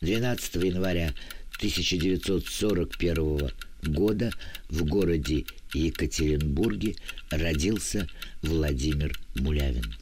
12 0.00 0.54
января 0.56 1.12
1941 1.56 3.50
года 3.82 4.30
в 4.68 4.84
городе 4.84 5.44
Екатеринбурге 5.74 6.94
родился 7.30 8.06
Владимир 8.42 9.18
Мулявин. 9.34 9.94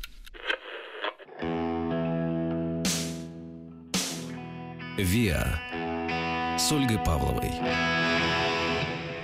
«Виа» 4.99 5.61
с 6.59 6.73
Ольгой 6.73 6.99
Павловой. 6.99 7.53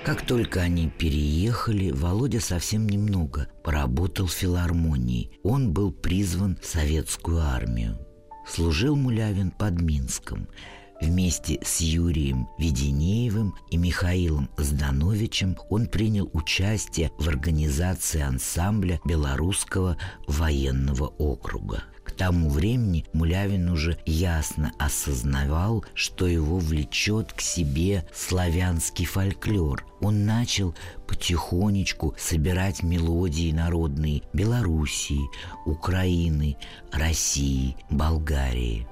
Как 0.05 0.23
только 0.25 0.61
они 0.61 0.89
переехали, 0.89 1.91
Володя 1.91 2.41
совсем 2.41 2.89
немного 2.89 3.49
поработал 3.65 4.27
в 4.27 4.33
филармонии. 4.33 5.33
Он 5.43 5.73
был 5.73 5.91
призван 5.93 6.57
в 6.63 6.65
советскую 6.65 7.41
армию. 7.41 7.99
Служил 8.47 8.95
Мулявин 8.95 9.51
под 9.51 9.81
Минском. 9.81 10.49
Вместе 11.01 11.59
с 11.63 11.81
Юрием 11.81 12.49
Веденеевым 12.59 13.55
и 13.71 13.77
Михаилом 13.77 14.49
Здановичем 14.57 15.57
он 15.69 15.89
принял 15.89 16.31
участие 16.33 17.11
в 17.19 17.29
организации 17.29 18.23
ансамбля 18.23 19.01
Белорусского 19.05 19.99
военного 20.27 21.07
округа. 21.19 21.83
Тому 22.17 22.49
времени 22.49 23.05
Мулявин 23.13 23.69
уже 23.69 23.99
ясно 24.07 24.73
осознавал, 24.79 25.85
что 25.95 26.27
его 26.27 26.59
влечет 26.59 27.33
к 27.33 27.43
себе 27.43 28.07
славянский 28.15 29.05
фольклор. 29.05 29.85
Он 30.01 30.25
начал 30.25 30.75
потихонечку 31.07 32.15
собирать 32.19 32.83
мелодии 32.83 33.53
народные 33.53 34.23
Белоруссии, 34.33 35.21
Украины, 35.67 36.57
России, 36.91 37.77
Болгарии. 37.91 38.87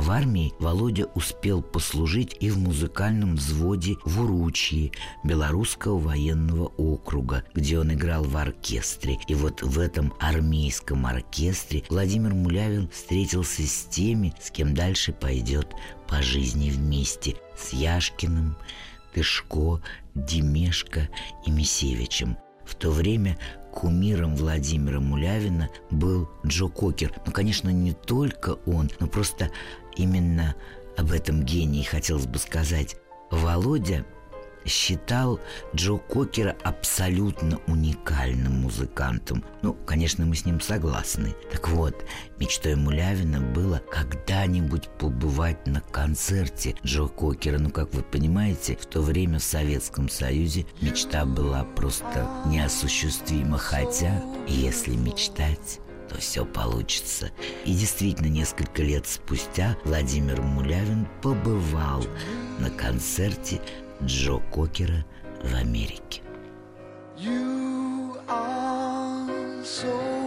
В 0.00 0.12
армии 0.12 0.54
Володя 0.58 1.08
успел 1.14 1.60
послужить 1.60 2.34
и 2.40 2.50
в 2.50 2.58
музыкальном 2.58 3.36
взводе 3.36 3.96
в 4.06 4.22
Уручье 4.22 4.92
Белорусского 5.24 5.98
военного 5.98 6.68
округа, 6.78 7.44
где 7.52 7.78
он 7.78 7.92
играл 7.92 8.24
в 8.24 8.34
оркестре. 8.34 9.18
И 9.28 9.34
вот 9.34 9.60
в 9.60 9.78
этом 9.78 10.14
армейском 10.18 11.04
оркестре 11.04 11.84
Владимир 11.90 12.32
Мулявин 12.32 12.88
встретился 12.88 13.60
с 13.60 13.84
теми, 13.90 14.32
с 14.40 14.50
кем 14.50 14.72
дальше 14.72 15.12
пойдет 15.12 15.68
по 16.08 16.22
жизни 16.22 16.70
вместе. 16.70 17.36
С 17.54 17.74
Яшкиным, 17.74 18.56
Тышко, 19.12 19.82
Демешко 20.14 21.10
и 21.44 21.50
Мисевичем. 21.50 22.38
В 22.64 22.74
то 22.74 22.90
время 22.90 23.36
кумиром 23.72 24.36
Владимира 24.36 25.00
Мулявина 25.00 25.68
был 25.90 26.28
Джо 26.46 26.68
Кокер. 26.68 27.12
Ну, 27.26 27.32
конечно, 27.32 27.68
не 27.68 27.92
только 27.92 28.58
он, 28.66 28.90
но 29.00 29.06
просто 29.06 29.50
именно 29.96 30.54
об 30.96 31.12
этом 31.12 31.42
гении 31.42 31.82
хотелось 31.82 32.26
бы 32.26 32.38
сказать. 32.38 32.96
Володя 33.30 34.04
считал 34.66 35.40
Джо 35.74 35.96
Кокера 35.96 36.56
абсолютно 36.62 37.58
уникальным 37.66 38.62
музыкантом. 38.62 39.44
Ну, 39.62 39.74
конечно, 39.86 40.26
мы 40.26 40.34
с 40.36 40.44
ним 40.44 40.60
согласны. 40.60 41.34
Так 41.50 41.68
вот, 41.68 42.04
мечтой 42.38 42.76
Мулявина 42.76 43.40
было 43.40 43.80
когда-нибудь 43.90 44.88
побывать 44.98 45.66
на 45.66 45.80
концерте 45.80 46.76
Джо 46.84 47.06
Кокера. 47.06 47.58
Ну, 47.58 47.70
как 47.70 47.94
вы 47.94 48.02
понимаете, 48.02 48.76
в 48.76 48.86
то 48.86 49.00
время 49.00 49.38
в 49.38 49.44
Советском 49.44 50.08
Союзе 50.08 50.66
мечта 50.80 51.24
была 51.24 51.64
просто 51.64 52.28
неосуществима. 52.46 53.58
Хотя, 53.58 54.22
если 54.46 54.94
мечтать, 54.94 55.80
то 56.10 56.18
все 56.18 56.44
получится. 56.44 57.30
И 57.64 57.72
действительно, 57.72 58.26
несколько 58.26 58.82
лет 58.82 59.06
спустя 59.06 59.76
Владимир 59.84 60.40
Мулявин 60.42 61.06
побывал 61.22 62.04
на 62.58 62.70
концерте 62.70 63.60
Джо 64.02 64.38
Кокера 64.50 65.04
в 65.42 65.54
Америке. 65.54 66.22
You 67.16 68.16
are 68.28 69.64
so. 69.64 70.20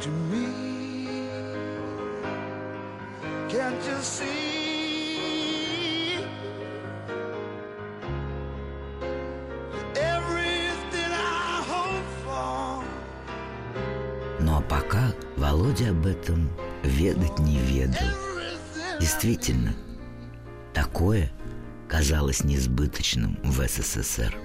To 0.00 0.08
me, 0.08 0.46
can't 3.50 3.86
you 3.86 4.00
see? 4.00 4.59
Володя 15.70 15.90
об 15.90 16.04
этом 16.04 16.50
ведать 16.82 17.38
не 17.38 17.58
ведал. 17.58 18.02
Действительно, 18.98 19.72
такое 20.74 21.30
казалось 21.88 22.42
несбыточным 22.42 23.38
в 23.44 23.64
СССР. 23.64 24.36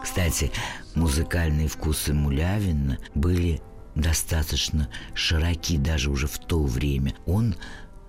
Кстати, 0.00 0.52
музыкальные 0.94 1.66
вкусы 1.66 2.14
Мулявина 2.14 2.98
были 3.16 3.60
достаточно 3.96 4.88
широки 5.14 5.76
даже 5.76 6.10
уже 6.10 6.28
в 6.28 6.38
то 6.38 6.62
время. 6.62 7.16
Он 7.26 7.56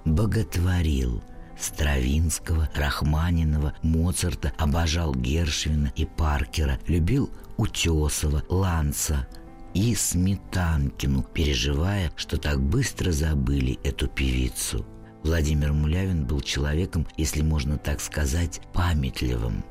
боготворил 0.05 1.23
Стравинского, 1.59 2.69
Рахманинова, 2.75 3.73
Моцарта, 3.81 4.53
обожал 4.59 5.15
Гершвина 5.15 5.91
и 5.95 6.05
Паркера, 6.05 6.79
любил 6.87 7.31
Утесова, 7.57 8.43
Ланца, 8.49 9.27
и 9.73 9.95
Сметанкину, 9.95 11.23
переживая, 11.23 12.11
что 12.15 12.37
так 12.37 12.61
быстро 12.61 13.11
забыли 13.11 13.79
эту 13.83 14.07
певицу. 14.07 14.85
Владимир 15.23 15.71
Мулявин 15.71 16.25
был 16.25 16.41
человеком, 16.41 17.07
если 17.17 17.41
можно 17.41 17.77
так 17.77 18.01
сказать, 18.01 18.61
памятливым. 18.73 19.63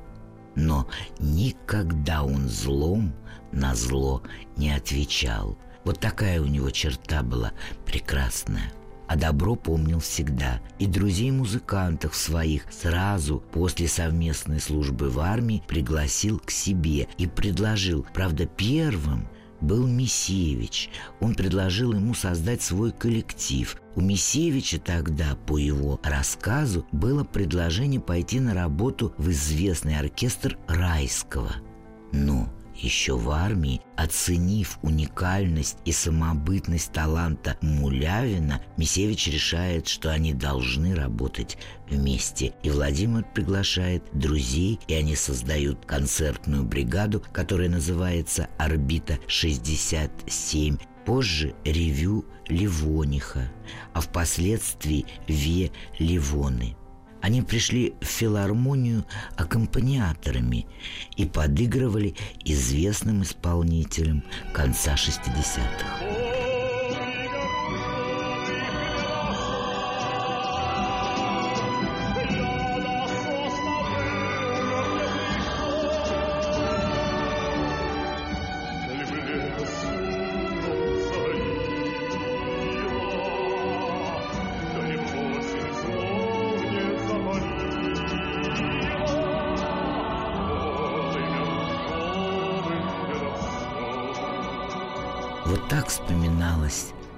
Но 0.54 0.88
никогда 1.18 2.22
он 2.22 2.48
злом 2.48 3.14
на 3.52 3.74
зло 3.74 4.22
не 4.56 4.70
отвечал. 4.70 5.58
Вот 5.84 5.98
такая 5.98 6.40
у 6.40 6.46
него 6.46 6.70
черта 6.70 7.22
была 7.22 7.52
прекрасная 7.84 8.72
а 9.10 9.16
добро 9.16 9.56
помнил 9.56 9.98
всегда. 9.98 10.60
И 10.78 10.86
друзей-музыкантов 10.86 12.14
своих 12.14 12.62
сразу 12.70 13.42
после 13.50 13.88
совместной 13.88 14.60
службы 14.60 15.10
в 15.10 15.18
армии 15.18 15.64
пригласил 15.66 16.38
к 16.38 16.52
себе 16.52 17.08
и 17.18 17.26
предложил, 17.26 18.06
правда, 18.14 18.46
первым 18.46 19.26
был 19.60 19.86
Мисевич. 19.86 20.90
Он 21.20 21.34
предложил 21.34 21.92
ему 21.92 22.14
создать 22.14 22.62
свой 22.62 22.92
коллектив. 22.92 23.76
У 23.94 24.00
Мисевича 24.00 24.78
тогда, 24.78 25.36
по 25.46 25.58
его 25.58 26.00
рассказу, 26.02 26.86
было 26.92 27.24
предложение 27.24 28.00
пойти 28.00 28.40
на 28.40 28.54
работу 28.54 29.14
в 29.18 29.30
известный 29.30 29.98
оркестр 29.98 30.58
Райского. 30.68 31.52
Но 32.12 32.48
еще 32.82 33.16
в 33.16 33.30
армии, 33.30 33.80
оценив 33.96 34.78
уникальность 34.82 35.78
и 35.84 35.92
самобытность 35.92 36.92
таланта 36.92 37.56
Мулявина, 37.60 38.60
Мисевич 38.76 39.28
решает, 39.28 39.86
что 39.88 40.10
они 40.10 40.32
должны 40.32 40.94
работать 40.94 41.58
вместе. 41.88 42.54
И 42.62 42.70
Владимир 42.70 43.24
приглашает 43.34 44.04
друзей, 44.12 44.78
и 44.88 44.94
они 44.94 45.16
создают 45.16 45.84
концертную 45.84 46.64
бригаду, 46.64 47.22
которая 47.32 47.68
называется 47.68 48.48
«Орбита-67». 48.58 50.80
Позже 51.04 51.54
ревю 51.64 52.24
Ливониха, 52.46 53.50
а 53.94 54.00
впоследствии 54.00 55.06
Ве 55.26 55.72
Ливоны– 55.98 56.76
они 57.20 57.42
пришли 57.42 57.94
в 58.00 58.04
филармонию 58.04 59.04
аккомпаниаторами 59.36 60.66
и 61.16 61.26
подыгрывали 61.26 62.14
известным 62.44 63.22
исполнителям 63.22 64.22
конца 64.52 64.94
60-х. 64.94 66.29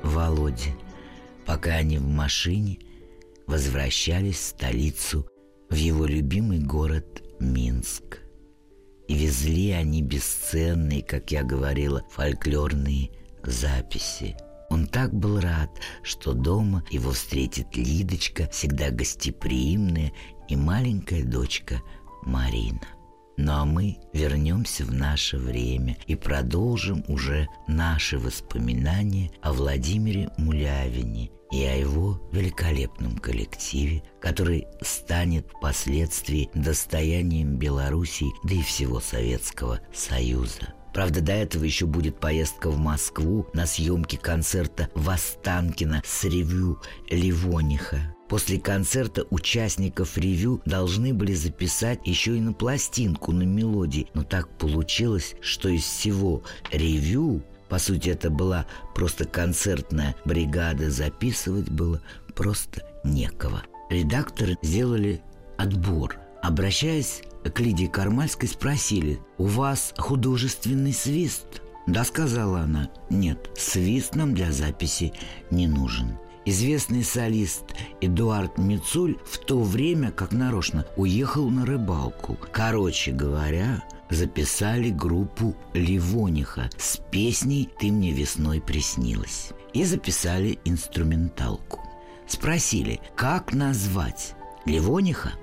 Володе, 0.02 0.74
пока 1.46 1.72
они 1.72 1.98
в 1.98 2.06
машине 2.06 2.78
возвращались 3.46 4.36
в 4.36 4.46
столицу, 4.46 5.26
в 5.68 5.74
его 5.74 6.06
любимый 6.06 6.58
город 6.58 7.22
Минск. 7.40 8.20
И 9.08 9.14
везли 9.14 9.72
они 9.72 10.02
бесценные, 10.02 11.02
как 11.02 11.30
я 11.30 11.42
говорила, 11.42 12.02
фольклорные 12.10 13.10
записи. 13.42 14.36
Он 14.70 14.86
так 14.86 15.12
был 15.12 15.40
рад, 15.40 15.70
что 16.02 16.32
дома 16.32 16.84
его 16.90 17.12
встретит 17.12 17.76
Лидочка, 17.76 18.48
всегда 18.48 18.90
гостеприимная, 18.90 20.12
и 20.48 20.56
маленькая 20.56 21.24
дочка 21.24 21.82
Марина. 22.22 22.80
Ну 23.44 23.54
а 23.54 23.64
мы 23.64 23.96
вернемся 24.12 24.84
в 24.84 24.94
наше 24.94 25.36
время 25.36 25.96
и 26.06 26.14
продолжим 26.14 27.04
уже 27.08 27.48
наши 27.66 28.16
воспоминания 28.16 29.32
о 29.42 29.52
Владимире 29.52 30.30
Мулявине 30.38 31.32
и 31.50 31.64
о 31.64 31.76
его 31.76 32.22
великолепном 32.30 33.18
коллективе, 33.18 34.04
который 34.20 34.68
станет 34.80 35.48
впоследствии 35.48 36.50
достоянием 36.54 37.56
Белоруссии, 37.56 38.30
да 38.44 38.54
и 38.54 38.62
всего 38.62 39.00
Советского 39.00 39.80
Союза. 39.92 40.72
Правда, 40.94 41.20
до 41.20 41.32
этого 41.32 41.64
еще 41.64 41.86
будет 41.86 42.20
поездка 42.20 42.70
в 42.70 42.78
Москву 42.78 43.48
на 43.54 43.66
съемки 43.66 44.14
концерта 44.14 44.88
Востанкина 44.94 46.00
с 46.04 46.22
ревю 46.22 46.80
Ливониха. 47.10 48.14
После 48.28 48.58
концерта 48.58 49.26
участников 49.30 50.16
ревю 50.16 50.62
должны 50.64 51.12
были 51.12 51.34
записать 51.34 52.00
еще 52.06 52.36
и 52.36 52.40
на 52.40 52.52
пластинку 52.52 53.32
на 53.32 53.42
мелодии. 53.42 54.08
Но 54.14 54.22
так 54.22 54.48
получилось, 54.58 55.34
что 55.40 55.68
из 55.68 55.82
всего 55.82 56.42
ревю, 56.70 57.42
по 57.68 57.78
сути 57.78 58.08
это 58.08 58.30
была 58.30 58.66
просто 58.94 59.26
концертная 59.26 60.16
бригада, 60.24 60.90
записывать 60.90 61.68
было 61.68 62.00
просто 62.34 62.82
некого. 63.04 63.62
Редакторы 63.90 64.56
сделали 64.62 65.22
отбор. 65.58 66.18
Обращаясь 66.42 67.22
к 67.44 67.60
Лидии 67.60 67.86
Кармальской, 67.86 68.48
спросили, 68.48 69.20
«У 69.38 69.44
вас 69.44 69.94
художественный 69.96 70.92
свист?» 70.92 71.62
«Да», 71.86 72.04
сказала 72.04 72.60
она, 72.60 72.90
«нет, 73.10 73.50
свист 73.56 74.14
нам 74.14 74.34
для 74.34 74.52
записи 74.52 75.12
не 75.50 75.66
нужен». 75.66 76.16
Известный 76.44 77.04
солист 77.04 77.64
Эдуард 78.00 78.58
Мицуль 78.58 79.16
в 79.24 79.38
то 79.38 79.62
время, 79.62 80.10
как 80.10 80.32
нарочно, 80.32 80.84
уехал 80.96 81.48
на 81.50 81.64
рыбалку. 81.64 82.36
Короче 82.52 83.12
говоря, 83.12 83.84
записали 84.10 84.90
группу 84.90 85.54
Ливониха 85.72 86.68
с 86.76 86.96
песней 87.10 87.68
«Ты 87.78 87.92
мне 87.92 88.10
весной 88.12 88.60
приснилась» 88.60 89.50
и 89.72 89.84
записали 89.84 90.58
инструменталку. 90.64 91.80
Спросили, 92.26 93.00
как 93.14 93.54
назвать 93.54 94.34
Ливониха? 94.66 95.34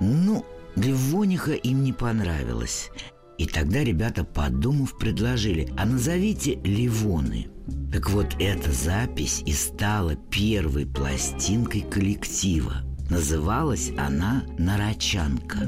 Ну, 0.00 0.44
Ливониха 0.76 1.52
им 1.52 1.82
не 1.82 1.94
понравилось. 1.94 2.90
И 3.38 3.46
тогда 3.46 3.82
ребята, 3.82 4.24
подумав, 4.24 4.98
предложили, 4.98 5.72
а 5.78 5.86
назовите 5.86 6.56
Ливоны. 6.62 7.48
Так 7.92 8.10
вот, 8.10 8.36
эта 8.38 8.72
запись 8.72 9.42
и 9.46 9.52
стала 9.52 10.16
первой 10.16 10.86
пластинкой 10.86 11.82
коллектива. 11.82 12.82
Называлась 13.10 13.92
она 13.98 14.44
«Нарочанка». 14.58 15.58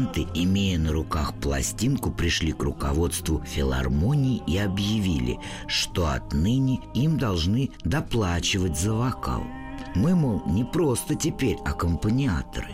Музыканты, 0.00 0.26
имея 0.34 0.78
на 0.78 0.92
руках 0.92 1.34
пластинку, 1.34 2.10
пришли 2.10 2.52
к 2.52 2.62
руководству 2.62 3.42
филармонии 3.44 4.42
и 4.46 4.56
объявили, 4.58 5.38
что 5.66 6.08
отныне 6.08 6.80
им 6.94 7.18
должны 7.18 7.70
доплачивать 7.84 8.78
за 8.78 8.94
вокал. 8.94 9.44
Мы, 9.94 10.14
мол, 10.14 10.42
не 10.46 10.64
просто 10.64 11.14
теперь 11.14 11.56
аккомпаниаторы. 11.64 12.68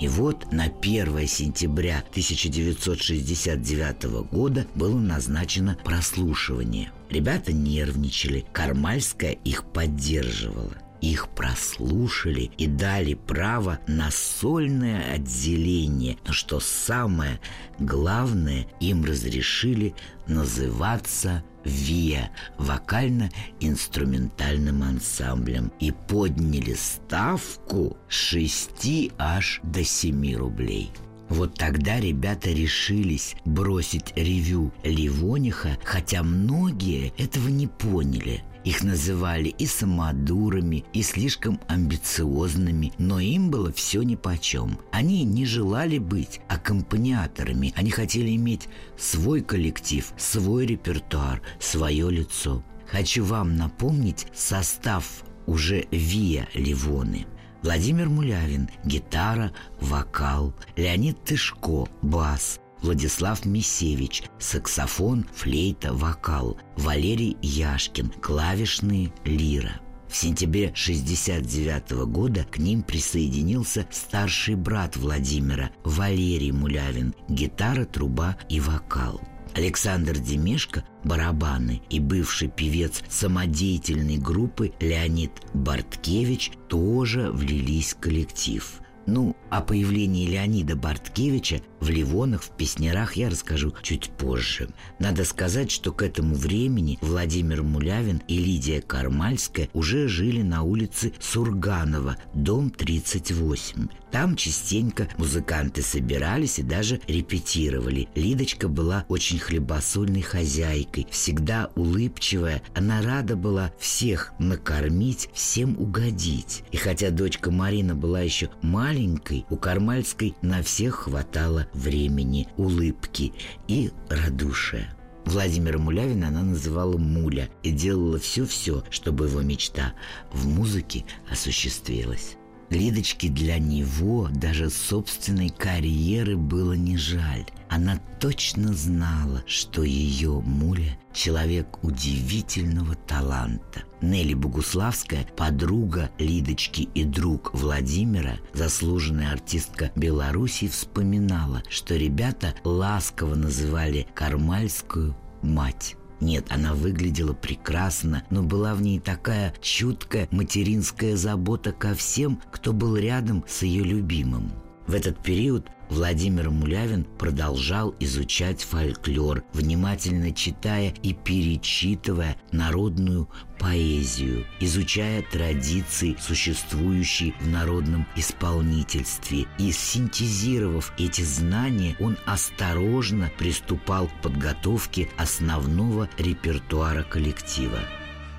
И 0.00 0.08
вот 0.08 0.52
на 0.52 0.64
1 0.64 1.26
сентября 1.28 2.02
1969 2.10 4.04
года 4.30 4.66
было 4.74 4.98
назначено 4.98 5.78
прослушивание. 5.84 6.90
Ребята 7.10 7.52
нервничали, 7.52 8.44
Кармальская 8.52 9.32
их 9.44 9.64
поддерживала. 9.64 10.74
Их 11.04 11.28
прослушали 11.28 12.50
и 12.56 12.66
дали 12.66 13.12
право 13.12 13.78
на 13.86 14.10
сольное 14.10 15.12
отделение, 15.12 16.16
но 16.26 16.32
что 16.32 16.60
самое 16.60 17.40
главное, 17.78 18.66
им 18.80 19.04
разрешили 19.04 19.94
называться 20.26 21.44
ВИА– 21.62 22.30
вокально-инструментальным 22.58 24.82
ансамблем 24.82 25.74
и 25.78 25.90
подняли 25.90 26.72
ставку 26.72 27.98
с 28.08 28.14
6 28.14 29.12
аж 29.18 29.60
до 29.62 29.84
7 29.84 30.36
рублей. 30.36 30.90
Вот 31.28 31.52
тогда 31.52 32.00
ребята 32.00 32.48
решились 32.48 33.36
бросить 33.44 34.14
ревю 34.16 34.72
Ливониха, 34.82 35.76
хотя 35.84 36.22
многие 36.22 37.12
этого 37.18 37.48
не 37.48 37.66
поняли– 37.66 38.42
их 38.64 38.82
называли 38.82 39.48
и 39.48 39.66
самодурами, 39.66 40.84
и 40.92 41.02
слишком 41.02 41.60
амбициозными, 41.68 42.92
но 42.98 43.20
им 43.20 43.50
было 43.50 43.72
все 43.72 44.02
нипочем. 44.02 44.78
Они 44.90 45.22
не 45.24 45.44
желали 45.44 45.98
быть 45.98 46.40
аккомпаниаторами, 46.48 47.72
они 47.76 47.90
хотели 47.90 48.34
иметь 48.34 48.68
свой 48.96 49.42
коллектив, 49.42 50.12
свой 50.16 50.66
репертуар, 50.66 51.42
свое 51.60 52.10
лицо. 52.10 52.64
Хочу 52.90 53.24
вам 53.24 53.56
напомнить 53.56 54.26
состав 54.34 55.24
уже 55.46 55.86
Виа 55.90 56.46
Ливоны. 56.54 57.26
Владимир 57.62 58.10
Мулявин– 58.10 58.68
гитара, 58.84 59.50
вокал, 59.80 60.54
Леонид 60.76 61.22
Тышко– 61.24 61.88
бас, 62.02 62.60
Владислав 62.84 63.46
Мисевич, 63.46 64.24
саксофон, 64.38 65.24
флейта, 65.34 65.94
вокал, 65.94 66.58
Валерий 66.76 67.38
Яшкин, 67.40 68.10
клавишные, 68.20 69.10
лира. 69.24 69.80
В 70.06 70.14
сентябре 70.14 70.66
1969 70.66 72.06
года 72.06 72.44
к 72.44 72.58
ним 72.58 72.82
присоединился 72.82 73.86
старший 73.90 74.56
брат 74.56 74.98
Владимира, 74.98 75.70
Валерий 75.82 76.52
Мулявин, 76.52 77.14
гитара, 77.30 77.86
труба 77.86 78.36
и 78.50 78.60
вокал. 78.60 79.18
Александр 79.54 80.18
Демешко– 80.18 80.84
барабаны 81.04 81.80
и 81.88 82.00
бывший 82.00 82.48
певец 82.48 83.02
самодеятельной 83.08 84.18
группы 84.18 84.74
Леонид 84.78 85.32
Барткевич 85.54 86.52
тоже 86.68 87.30
влились 87.30 87.94
в 87.94 88.00
коллектив– 88.00 88.74
ну, 89.06 89.36
о 89.50 89.60
появлении 89.60 90.26
Леонида 90.26 90.76
Барткевича 90.76 91.60
в 91.84 91.90
Ливонах, 91.90 92.42
в 92.42 92.50
Песнярах 92.50 93.16
я 93.16 93.28
расскажу 93.28 93.74
чуть 93.82 94.10
позже. 94.10 94.68
Надо 94.98 95.24
сказать, 95.24 95.70
что 95.70 95.92
к 95.92 96.02
этому 96.02 96.34
времени 96.34 96.98
Владимир 97.02 97.62
Мулявин 97.62 98.22
и 98.26 98.38
Лидия 98.38 98.80
Кармальская 98.80 99.68
уже 99.74 100.08
жили 100.08 100.40
на 100.40 100.62
улице 100.62 101.12
Сурганова, 101.20 102.16
дом 102.32 102.70
38. 102.70 103.88
Там 104.10 104.36
частенько 104.36 105.08
музыканты 105.18 105.82
собирались 105.82 106.60
и 106.60 106.62
даже 106.62 107.00
репетировали. 107.08 108.08
Лидочка 108.14 108.68
была 108.68 109.04
очень 109.08 109.40
хлебосольной 109.40 110.22
хозяйкой, 110.22 111.08
всегда 111.10 111.70
улыбчивая. 111.74 112.62
Она 112.76 113.02
рада 113.02 113.34
была 113.36 113.72
всех 113.78 114.32
накормить, 114.38 115.28
всем 115.34 115.76
угодить. 115.78 116.62
И 116.70 116.76
хотя 116.76 117.10
дочка 117.10 117.50
Марина 117.50 117.96
была 117.96 118.20
еще 118.20 118.50
маленькой, 118.62 119.44
у 119.50 119.56
Кармальской 119.56 120.36
на 120.42 120.62
всех 120.62 120.94
хватало 120.94 121.66
времени, 121.74 122.48
улыбки 122.56 123.32
и 123.68 123.90
радушия. 124.08 124.94
Владимира 125.24 125.78
Мулявина 125.78 126.28
она 126.28 126.42
называла 126.42 126.98
Муля 126.98 127.48
и 127.62 127.70
делала 127.70 128.18
все-все, 128.18 128.84
чтобы 128.90 129.26
его 129.26 129.40
мечта 129.40 129.94
в 130.32 130.46
музыке 130.46 131.04
осуществилась. 131.30 132.36
Лидочке 132.74 133.28
для 133.28 133.58
него 133.58 134.28
даже 134.32 134.68
собственной 134.68 135.48
карьеры 135.48 136.36
было 136.36 136.72
не 136.72 136.96
жаль. 136.96 137.46
Она 137.68 138.00
точно 138.20 138.72
знала, 138.72 139.44
что 139.46 139.84
ее 139.84 140.40
Муля– 140.40 140.98
человек 141.12 141.78
удивительного 141.84 142.96
таланта. 142.96 143.84
Нелли 144.00 144.34
Богуславская, 144.34 145.24
подруга 145.36 146.10
Лидочки 146.18 146.88
и 146.94 147.04
друг 147.04 147.54
Владимира, 147.54 148.38
заслуженная 148.52 149.32
артистка 149.32 149.92
Беларуси, 149.94 150.66
вспоминала, 150.66 151.62
что 151.68 151.94
ребята 151.94 152.54
ласково 152.64 153.36
называли 153.36 154.08
Кармальскую 154.14 155.16
«мать». 155.42 155.94
Нет, 156.24 156.46
она 156.48 156.72
выглядела 156.72 157.34
прекрасно, 157.34 158.24
но 158.30 158.42
была 158.42 158.74
в 158.74 158.80
ней 158.80 158.98
такая 158.98 159.52
чуткая 159.60 160.26
материнская 160.30 161.16
забота 161.16 161.70
ко 161.70 161.92
всем, 161.94 162.40
кто 162.50 162.72
был 162.72 162.96
рядом 162.96 163.44
с 163.46 163.62
ее 163.62 163.84
любимым. 163.84 164.50
В 164.86 164.94
этот 164.94 165.18
период 165.18 165.68
Владимир 165.88 166.50
Мулявин 166.50 167.04
продолжал 167.04 167.94
изучать 168.00 168.62
фольклор, 168.62 169.44
внимательно 169.52 170.32
читая 170.32 170.94
и 171.02 171.12
перечитывая 171.12 172.36
народную 172.52 173.28
поэзию, 173.58 174.46
изучая 174.60 175.22
традиции, 175.22 176.16
существующие 176.20 177.34
в 177.40 177.48
народном 177.48 178.06
исполнительстве. 178.16 179.46
И 179.58 179.72
синтезировав 179.72 180.92
эти 180.98 181.22
знания, 181.22 181.96
он 182.00 182.16
осторожно 182.26 183.30
приступал 183.38 184.08
к 184.08 184.22
подготовке 184.22 185.08
основного 185.16 186.08
репертуара 186.18 187.02
коллектива. 187.02 187.78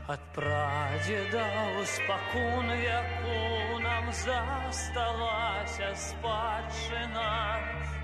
От 0.07 0.19
прадеда 0.33 1.47
успокон 1.81 2.69
веку 2.69 3.74
нам 4.05 4.13
засталась 4.13 5.81
спадщина. 5.95 7.59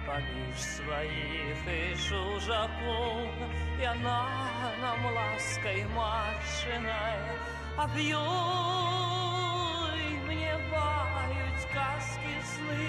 Поміж 0.06 0.58
своих 0.60 1.68
и 1.68 1.96
чужаков 1.96 3.30
И 3.80 3.84
она 3.84 4.26
нам 4.82 5.06
лаской 5.14 5.86
матшиной 5.96 7.20
Объей 7.78 8.18
мне 10.26 10.58
бают 10.72 11.60
сказки 11.62 12.42
сны. 12.52 12.88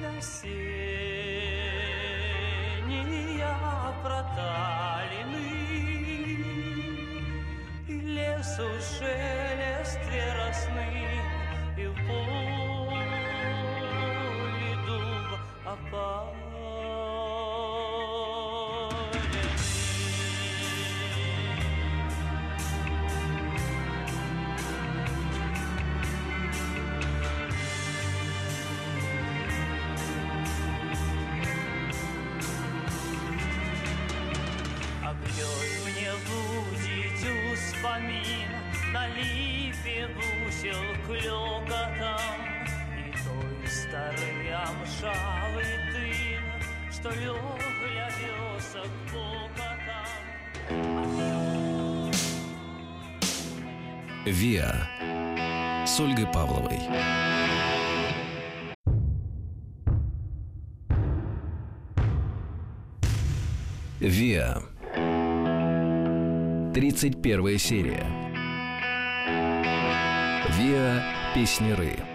На 0.00 0.20
сения 0.22 0.80
проталины. 4.02 5.44
И 5.46 5.49
лесу 8.40 8.68
шелест 8.80 10.00
веросны 10.10 10.88
И 11.76 11.86
в 11.86 11.94
поле 12.06 13.12
дуб 14.86 15.40
опаленный. 15.66 16.49
ВИА 54.30 54.86
с 55.84 55.98
Ольгой 55.98 56.26
Павловой. 56.32 56.78
ВИА. 63.98 64.62
31 66.72 67.58
серия. 67.58 68.06
ВИА 70.56 71.02
Песнеры. 71.34 72.09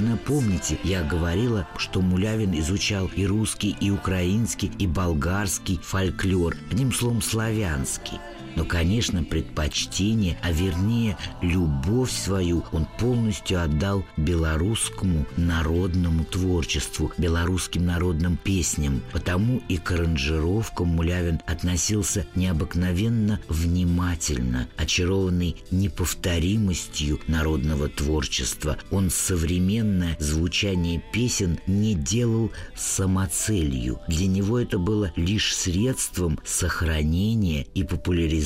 Наверное, 0.00 0.24
помните, 0.24 0.78
я 0.84 1.02
говорила, 1.02 1.66
что 1.76 2.00
Мулявин 2.00 2.58
изучал 2.58 3.10
и 3.14 3.26
русский, 3.26 3.76
и 3.80 3.90
украинский, 3.90 4.70
и 4.78 4.86
болгарский 4.86 5.78
фольклор, 5.82 6.56
одним 6.70 6.92
словом, 6.92 7.22
славянский. 7.22 8.18
Но, 8.56 8.64
конечно, 8.64 9.22
предпочтение, 9.22 10.36
а 10.42 10.50
вернее 10.50 11.16
любовь 11.42 12.10
свою 12.10 12.64
он 12.72 12.86
полностью 12.98 13.62
отдал 13.62 14.04
белорусскому 14.16 15.26
народному 15.36 16.24
творчеству, 16.24 17.12
белорусским 17.18 17.86
народным 17.86 18.36
песням. 18.36 19.02
Потому 19.12 19.62
и 19.68 19.76
к 19.76 19.92
аранжировкам 19.92 20.88
Мулявин 20.88 21.40
относился 21.46 22.26
необыкновенно 22.34 23.40
внимательно, 23.48 24.68
очарованный 24.76 25.56
неповторимостью 25.70 27.20
народного 27.26 27.88
творчества. 27.88 28.76
Он 28.90 29.10
современное 29.10 30.16
звучание 30.18 31.02
песен 31.12 31.58
не 31.66 31.94
делал 31.94 32.50
самоцелью. 32.74 34.00
Для 34.08 34.26
него 34.26 34.58
это 34.58 34.78
было 34.78 35.12
лишь 35.16 35.54
средством 35.54 36.38
сохранения 36.44 37.66
и 37.74 37.84
популяризации 37.84 38.37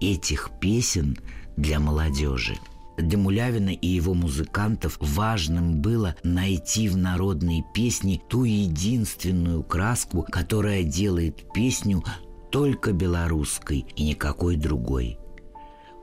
этих 0.00 0.50
песен 0.60 1.16
для 1.56 1.80
молодежи. 1.80 2.56
Для 2.96 3.16
Мулявина 3.16 3.70
и 3.70 3.86
его 3.86 4.14
музыкантов 4.14 4.96
важным 5.00 5.80
было 5.80 6.16
найти 6.22 6.88
в 6.88 6.96
народной 6.96 7.64
песне 7.74 8.20
ту 8.28 8.44
единственную 8.44 9.62
краску, 9.62 10.26
которая 10.30 10.82
делает 10.82 11.52
песню 11.52 12.04
только 12.50 12.92
белорусской 12.92 13.86
и 13.96 14.04
никакой 14.04 14.56
другой. 14.56 15.18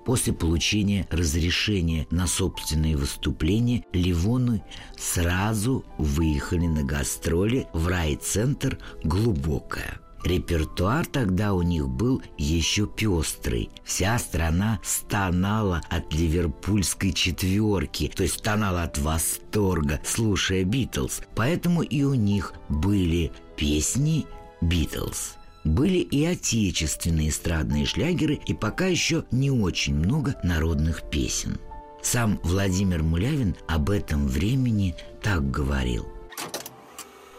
После 0.06 0.32
получения 0.32 1.06
разрешения 1.12 2.08
на 2.12 2.28
собственные 2.28 2.96
выступления 2.96 3.84
Ливоны 3.92 4.64
сразу 4.98 5.84
выехали 5.98 6.66
на 6.66 6.84
гастроли 6.84 7.68
в 7.74 7.88
райцентр 7.88 8.80
«Глубокое». 9.04 10.00
Репертуар 10.28 11.06
тогда 11.06 11.54
у 11.54 11.62
них 11.62 11.88
был 11.88 12.22
еще 12.38 12.86
пестрый. 12.86 13.70
Вся 13.86 14.20
страна 14.20 14.80
стонала 14.84 15.82
от 15.90 16.14
ливерпульской 16.14 17.14
четверки, 17.14 18.12
то 18.14 18.24
есть 18.24 18.40
стонала 18.40 18.84
от 18.84 18.98
восторга, 18.98 20.02
слушая 20.04 20.66
Битлз. 20.66 21.22
Поэтому 21.34 21.82
и 21.82 22.04
у 22.04 22.14
них 22.14 22.54
были 22.68 23.32
песни 23.56 24.26
Битлз. 24.60 25.36
Были 25.64 26.00
и 26.00 26.26
отечественные 26.26 27.30
эстрадные 27.30 27.86
шлягеры, 27.86 28.38
и 28.46 28.54
пока 28.54 28.88
еще 28.88 29.24
не 29.32 29.50
очень 29.50 29.96
много 29.96 30.36
народных 30.44 31.10
песен. 31.10 31.58
Сам 32.02 32.38
Владимир 32.44 33.02
Мулявин 33.02 33.56
об 33.70 33.90
этом 33.90 34.28
времени 34.28 34.94
так 35.22 35.50
говорил– 35.50 36.06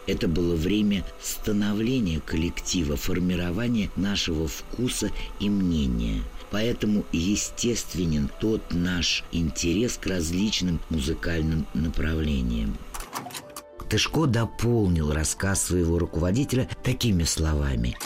это 0.09 0.27
было 0.27 0.55
время 0.55 1.03
становления 1.21 2.19
коллектива, 2.19 2.97
формирования 2.97 3.89
нашего 3.95 4.47
вкуса 4.47 5.11
и 5.39 5.49
мнения. 5.49 6.21
Поэтому 6.51 7.05
естественен 7.11 8.29
тот 8.39 8.61
наш 8.71 9.23
интерес 9.31 9.97
к 9.97 10.07
различным 10.07 10.79
музыкальным 10.89 11.67
направлениям. 11.75 12.75
Тышко 13.87 14.25
дополнил 14.25 15.11
рассказ 15.13 15.63
своего 15.63 15.99
руководителя 15.99 16.67
такими 16.83 17.23
словами. 17.23 17.97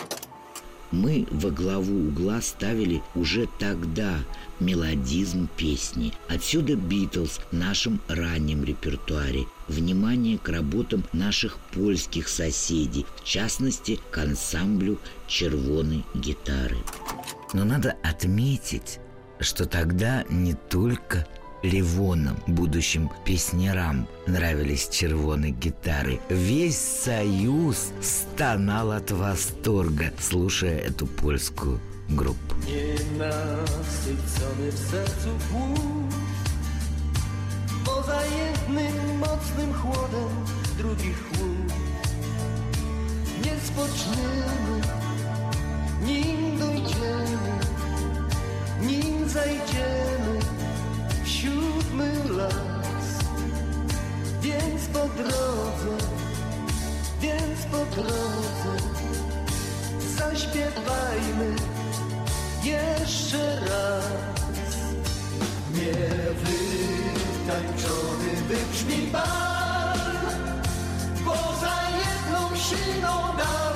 Мы 0.91 1.25
во 1.31 1.49
главу 1.49 2.09
угла 2.09 2.41
ставили 2.41 3.01
уже 3.15 3.47
тогда 3.59 4.19
мелодизм 4.65 5.47
песни. 5.57 6.13
Отсюда 6.27 6.75
Битлз 6.75 7.39
в 7.51 7.53
нашем 7.53 8.01
раннем 8.07 8.63
репертуаре. 8.63 9.45
Внимание 9.67 10.37
к 10.37 10.49
работам 10.49 11.03
наших 11.13 11.57
польских 11.73 12.27
соседей, 12.27 13.05
в 13.15 13.23
частности, 13.23 13.99
к 14.11 14.17
ансамблю 14.17 14.99
червоной 15.27 16.03
гитары. 16.13 16.77
Но 17.53 17.63
надо 17.63 17.95
отметить, 18.03 18.99
что 19.39 19.65
тогда 19.65 20.25
не 20.29 20.53
только 20.53 21.27
Ливонам, 21.63 22.37
будущим 22.45 23.09
песнярам, 23.25 24.05
нравились 24.27 24.89
червоные 24.89 25.53
гитары. 25.53 26.19
Весь 26.29 26.77
союз 26.77 27.93
стонал 28.01 28.91
от 28.91 29.11
восторга, 29.11 30.11
слушая 30.19 30.77
эту 30.77 31.07
польскую 31.07 31.79
grup. 32.09 32.37
Nienasycony 32.65 34.71
w 34.71 34.79
sercu 34.91 35.29
głód, 35.51 36.13
poza 37.85 38.21
jednym 38.25 39.17
mocnym 39.19 39.73
chłodem 39.73 40.29
drugi 40.77 41.13
chłód. 41.13 41.73
Nie 43.45 43.59
spoczniemy, 43.59 44.81
nim 46.01 46.59
dojdziemy, 46.59 47.59
nim 48.81 49.29
zajdziemy 49.29 50.39
w 51.23 51.27
siódmy 51.27 52.13
las. 52.29 53.23
Więc 54.41 54.85
po 54.85 54.99
drodze, 54.99 55.97
więc 57.21 57.65
po 57.71 57.85
drodze 57.95 58.77
zaśpiewajmy 60.17 61.55
jeszcze 62.65 63.59
raz. 63.59 64.03
Nie 65.73 65.93
wytańczony 67.43 68.31
wybrzmi 68.47 69.07
bal 69.07 69.99
Poza 71.25 71.73
jedną 71.97 72.55
siną 72.55 73.11
dal 73.37 73.72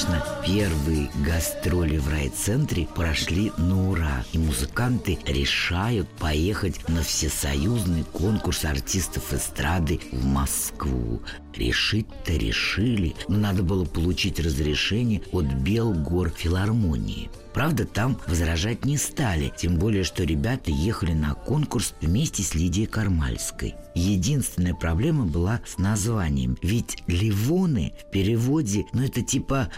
Конечно, 0.00 0.24
первые 0.46 1.10
гастроли 1.26 1.98
в 1.98 2.08
райцентре 2.08 2.86
прошли 2.86 3.52
на 3.58 3.90
ура, 3.90 4.24
и 4.32 4.38
музыканты 4.38 5.18
решают 5.26 6.08
поехать 6.08 6.88
на 6.88 7.02
всесоюзный 7.02 8.04
конкурс 8.04 8.64
артистов 8.64 9.34
эстрады 9.34 10.00
в 10.10 10.24
Москву. 10.24 11.20
Решить-то 11.54 12.32
решили, 12.32 13.14
но 13.28 13.36
надо 13.36 13.62
было 13.62 13.84
получить 13.84 14.40
разрешение 14.40 15.20
от 15.32 15.44
Белгор 15.44 16.30
филармонии. 16.30 17.28
Правда, 17.52 17.84
там 17.84 18.18
возражать 18.26 18.84
не 18.84 18.96
стали, 18.96 19.52
тем 19.56 19.78
более, 19.78 20.04
что 20.04 20.24
ребята 20.24 20.70
ехали 20.70 21.12
на 21.12 21.34
конкурс 21.34 21.94
вместе 22.00 22.42
с 22.42 22.54
Лидией 22.54 22.86
Кармальской. 22.86 23.74
Единственная 23.94 24.74
проблема 24.74 25.26
была 25.26 25.60
с 25.66 25.78
названием, 25.78 26.56
ведь 26.62 27.02
«Ливоны» 27.06 27.92
в 28.00 28.10
переводе, 28.10 28.86
ну 28.92 29.02
это 29.02 29.22
типа 29.22 29.70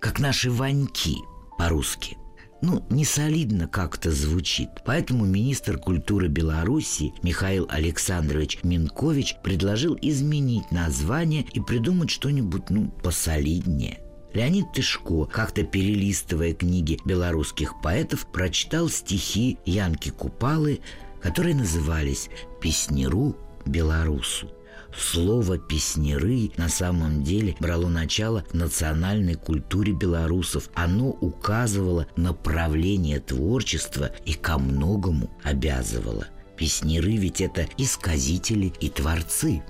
как 0.00 0.18
наши 0.18 0.50
«Ваньки» 0.50 1.14
по-русски. 1.58 2.16
Ну, 2.60 2.84
не 2.90 3.04
солидно 3.04 3.66
как-то 3.66 4.12
звучит. 4.12 4.68
Поэтому 4.86 5.26
министр 5.26 5.78
культуры 5.78 6.28
Беларуси 6.28 7.12
Михаил 7.22 7.66
Александрович 7.68 8.60
Минкович 8.62 9.36
предложил 9.42 9.98
изменить 10.00 10.70
название 10.70 11.44
и 11.52 11.60
придумать 11.60 12.10
что-нибудь, 12.10 12.70
ну, 12.70 12.88
посолиднее. 13.02 14.01
Леонид 14.34 14.72
Тышко, 14.72 15.26
как-то 15.26 15.62
перелистывая 15.62 16.54
книги 16.54 16.98
белорусских 17.04 17.80
поэтов, 17.82 18.26
прочитал 18.26 18.88
стихи 18.88 19.58
Янки 19.66 20.10
Купалы, 20.10 20.80
которые 21.20 21.54
назывались 21.54 22.30
«Песнеру 22.60 23.36
белорусу». 23.66 24.50
Слово 24.96 25.58
«песнеры» 25.58 26.50
на 26.56 26.68
самом 26.68 27.22
деле 27.22 27.56
брало 27.60 27.88
начало 27.88 28.44
в 28.50 28.54
национальной 28.54 29.34
культуре 29.34 29.92
белорусов. 29.92 30.68
Оно 30.74 31.08
указывало 31.10 32.06
направление 32.16 33.20
творчества 33.20 34.10
и 34.26 34.34
ко 34.34 34.58
многому 34.58 35.30
обязывало. 35.42 36.26
Песнеры 36.56 37.16
ведь 37.16 37.40
это 37.40 37.66
и 37.76 37.84
сказители, 37.84 38.72
и 38.80 38.88
творцы. 38.90 39.62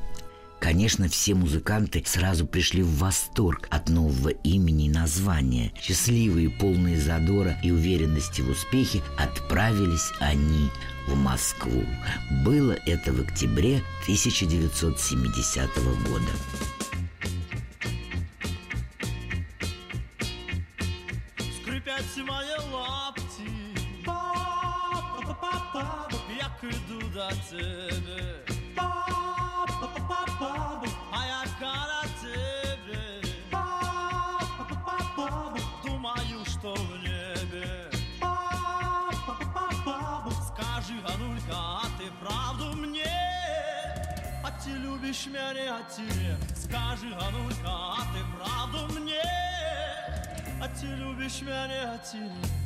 Конечно, 0.62 1.08
все 1.08 1.34
музыканты 1.34 2.04
сразу 2.06 2.46
пришли 2.46 2.84
в 2.84 2.98
восторг 2.98 3.66
от 3.68 3.88
нового 3.88 4.28
имени 4.28 4.86
и 4.86 4.90
названия. 4.90 5.72
Счастливые, 5.76 6.50
полные 6.50 7.00
задора 7.00 7.58
и 7.64 7.72
уверенности 7.72 8.42
в 8.42 8.50
успехе 8.50 9.02
отправились 9.18 10.12
они 10.20 10.70
в 11.08 11.16
Москву. 11.16 11.84
Было 12.44 12.78
это 12.86 13.12
в 13.12 13.20
октябре 13.22 13.82
1970 14.04 15.68
года. 16.06 16.30
Мои 22.24 22.72
лапти 22.72 23.50
так 26.62 26.70
иду 26.70 27.00
до 27.12 27.30
тебе 27.50 28.51
любишь 45.22 45.26
меня, 45.26 45.76
а 45.76 45.82
тебе 45.90 46.36
Скажи, 46.54 47.14
Ганулька, 47.14 47.66
а 47.66 47.98
ты 48.12 48.20
правду 48.36 49.00
мне? 49.00 49.20
А 50.60 50.68
ты 50.68 50.86
любишь 50.86 51.42
меня, 51.42 51.94
а 51.94 51.98
тебе 51.98 52.61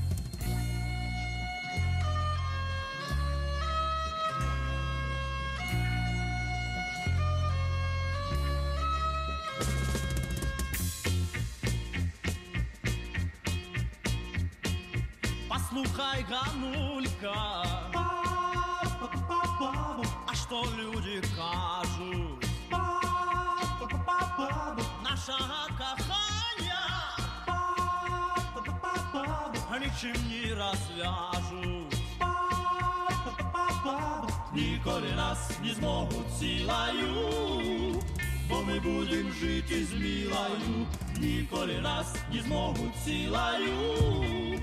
будем 39.41 39.49
жити 39.49 39.84
з 39.84 39.93
милою. 39.93 40.87
Ніколи 41.18 41.80
нас 41.82 42.14
не 42.32 42.41
зможуть 42.43 42.95
силою, 43.05 44.61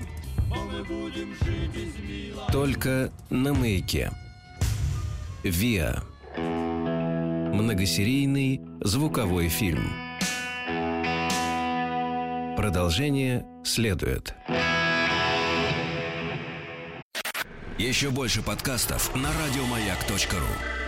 бо 0.48 0.56
ми 0.56 0.82
будем 0.82 1.34
жити 1.34 1.88
з 1.96 2.10
милою. 2.10 2.48
Только 2.52 3.10
на 3.30 3.52
маяке. 3.52 4.10
ВИА. 5.44 6.02
Многосерийный 7.52 8.60
звуковой 8.80 9.48
фильм. 9.48 9.90
Продолжение 12.56 13.44
следует. 13.64 14.34
Еще 17.78 18.10
больше 18.10 18.42
подкастов 18.42 19.14
на 19.14 19.28
радиомаяк.ру. 19.32 20.83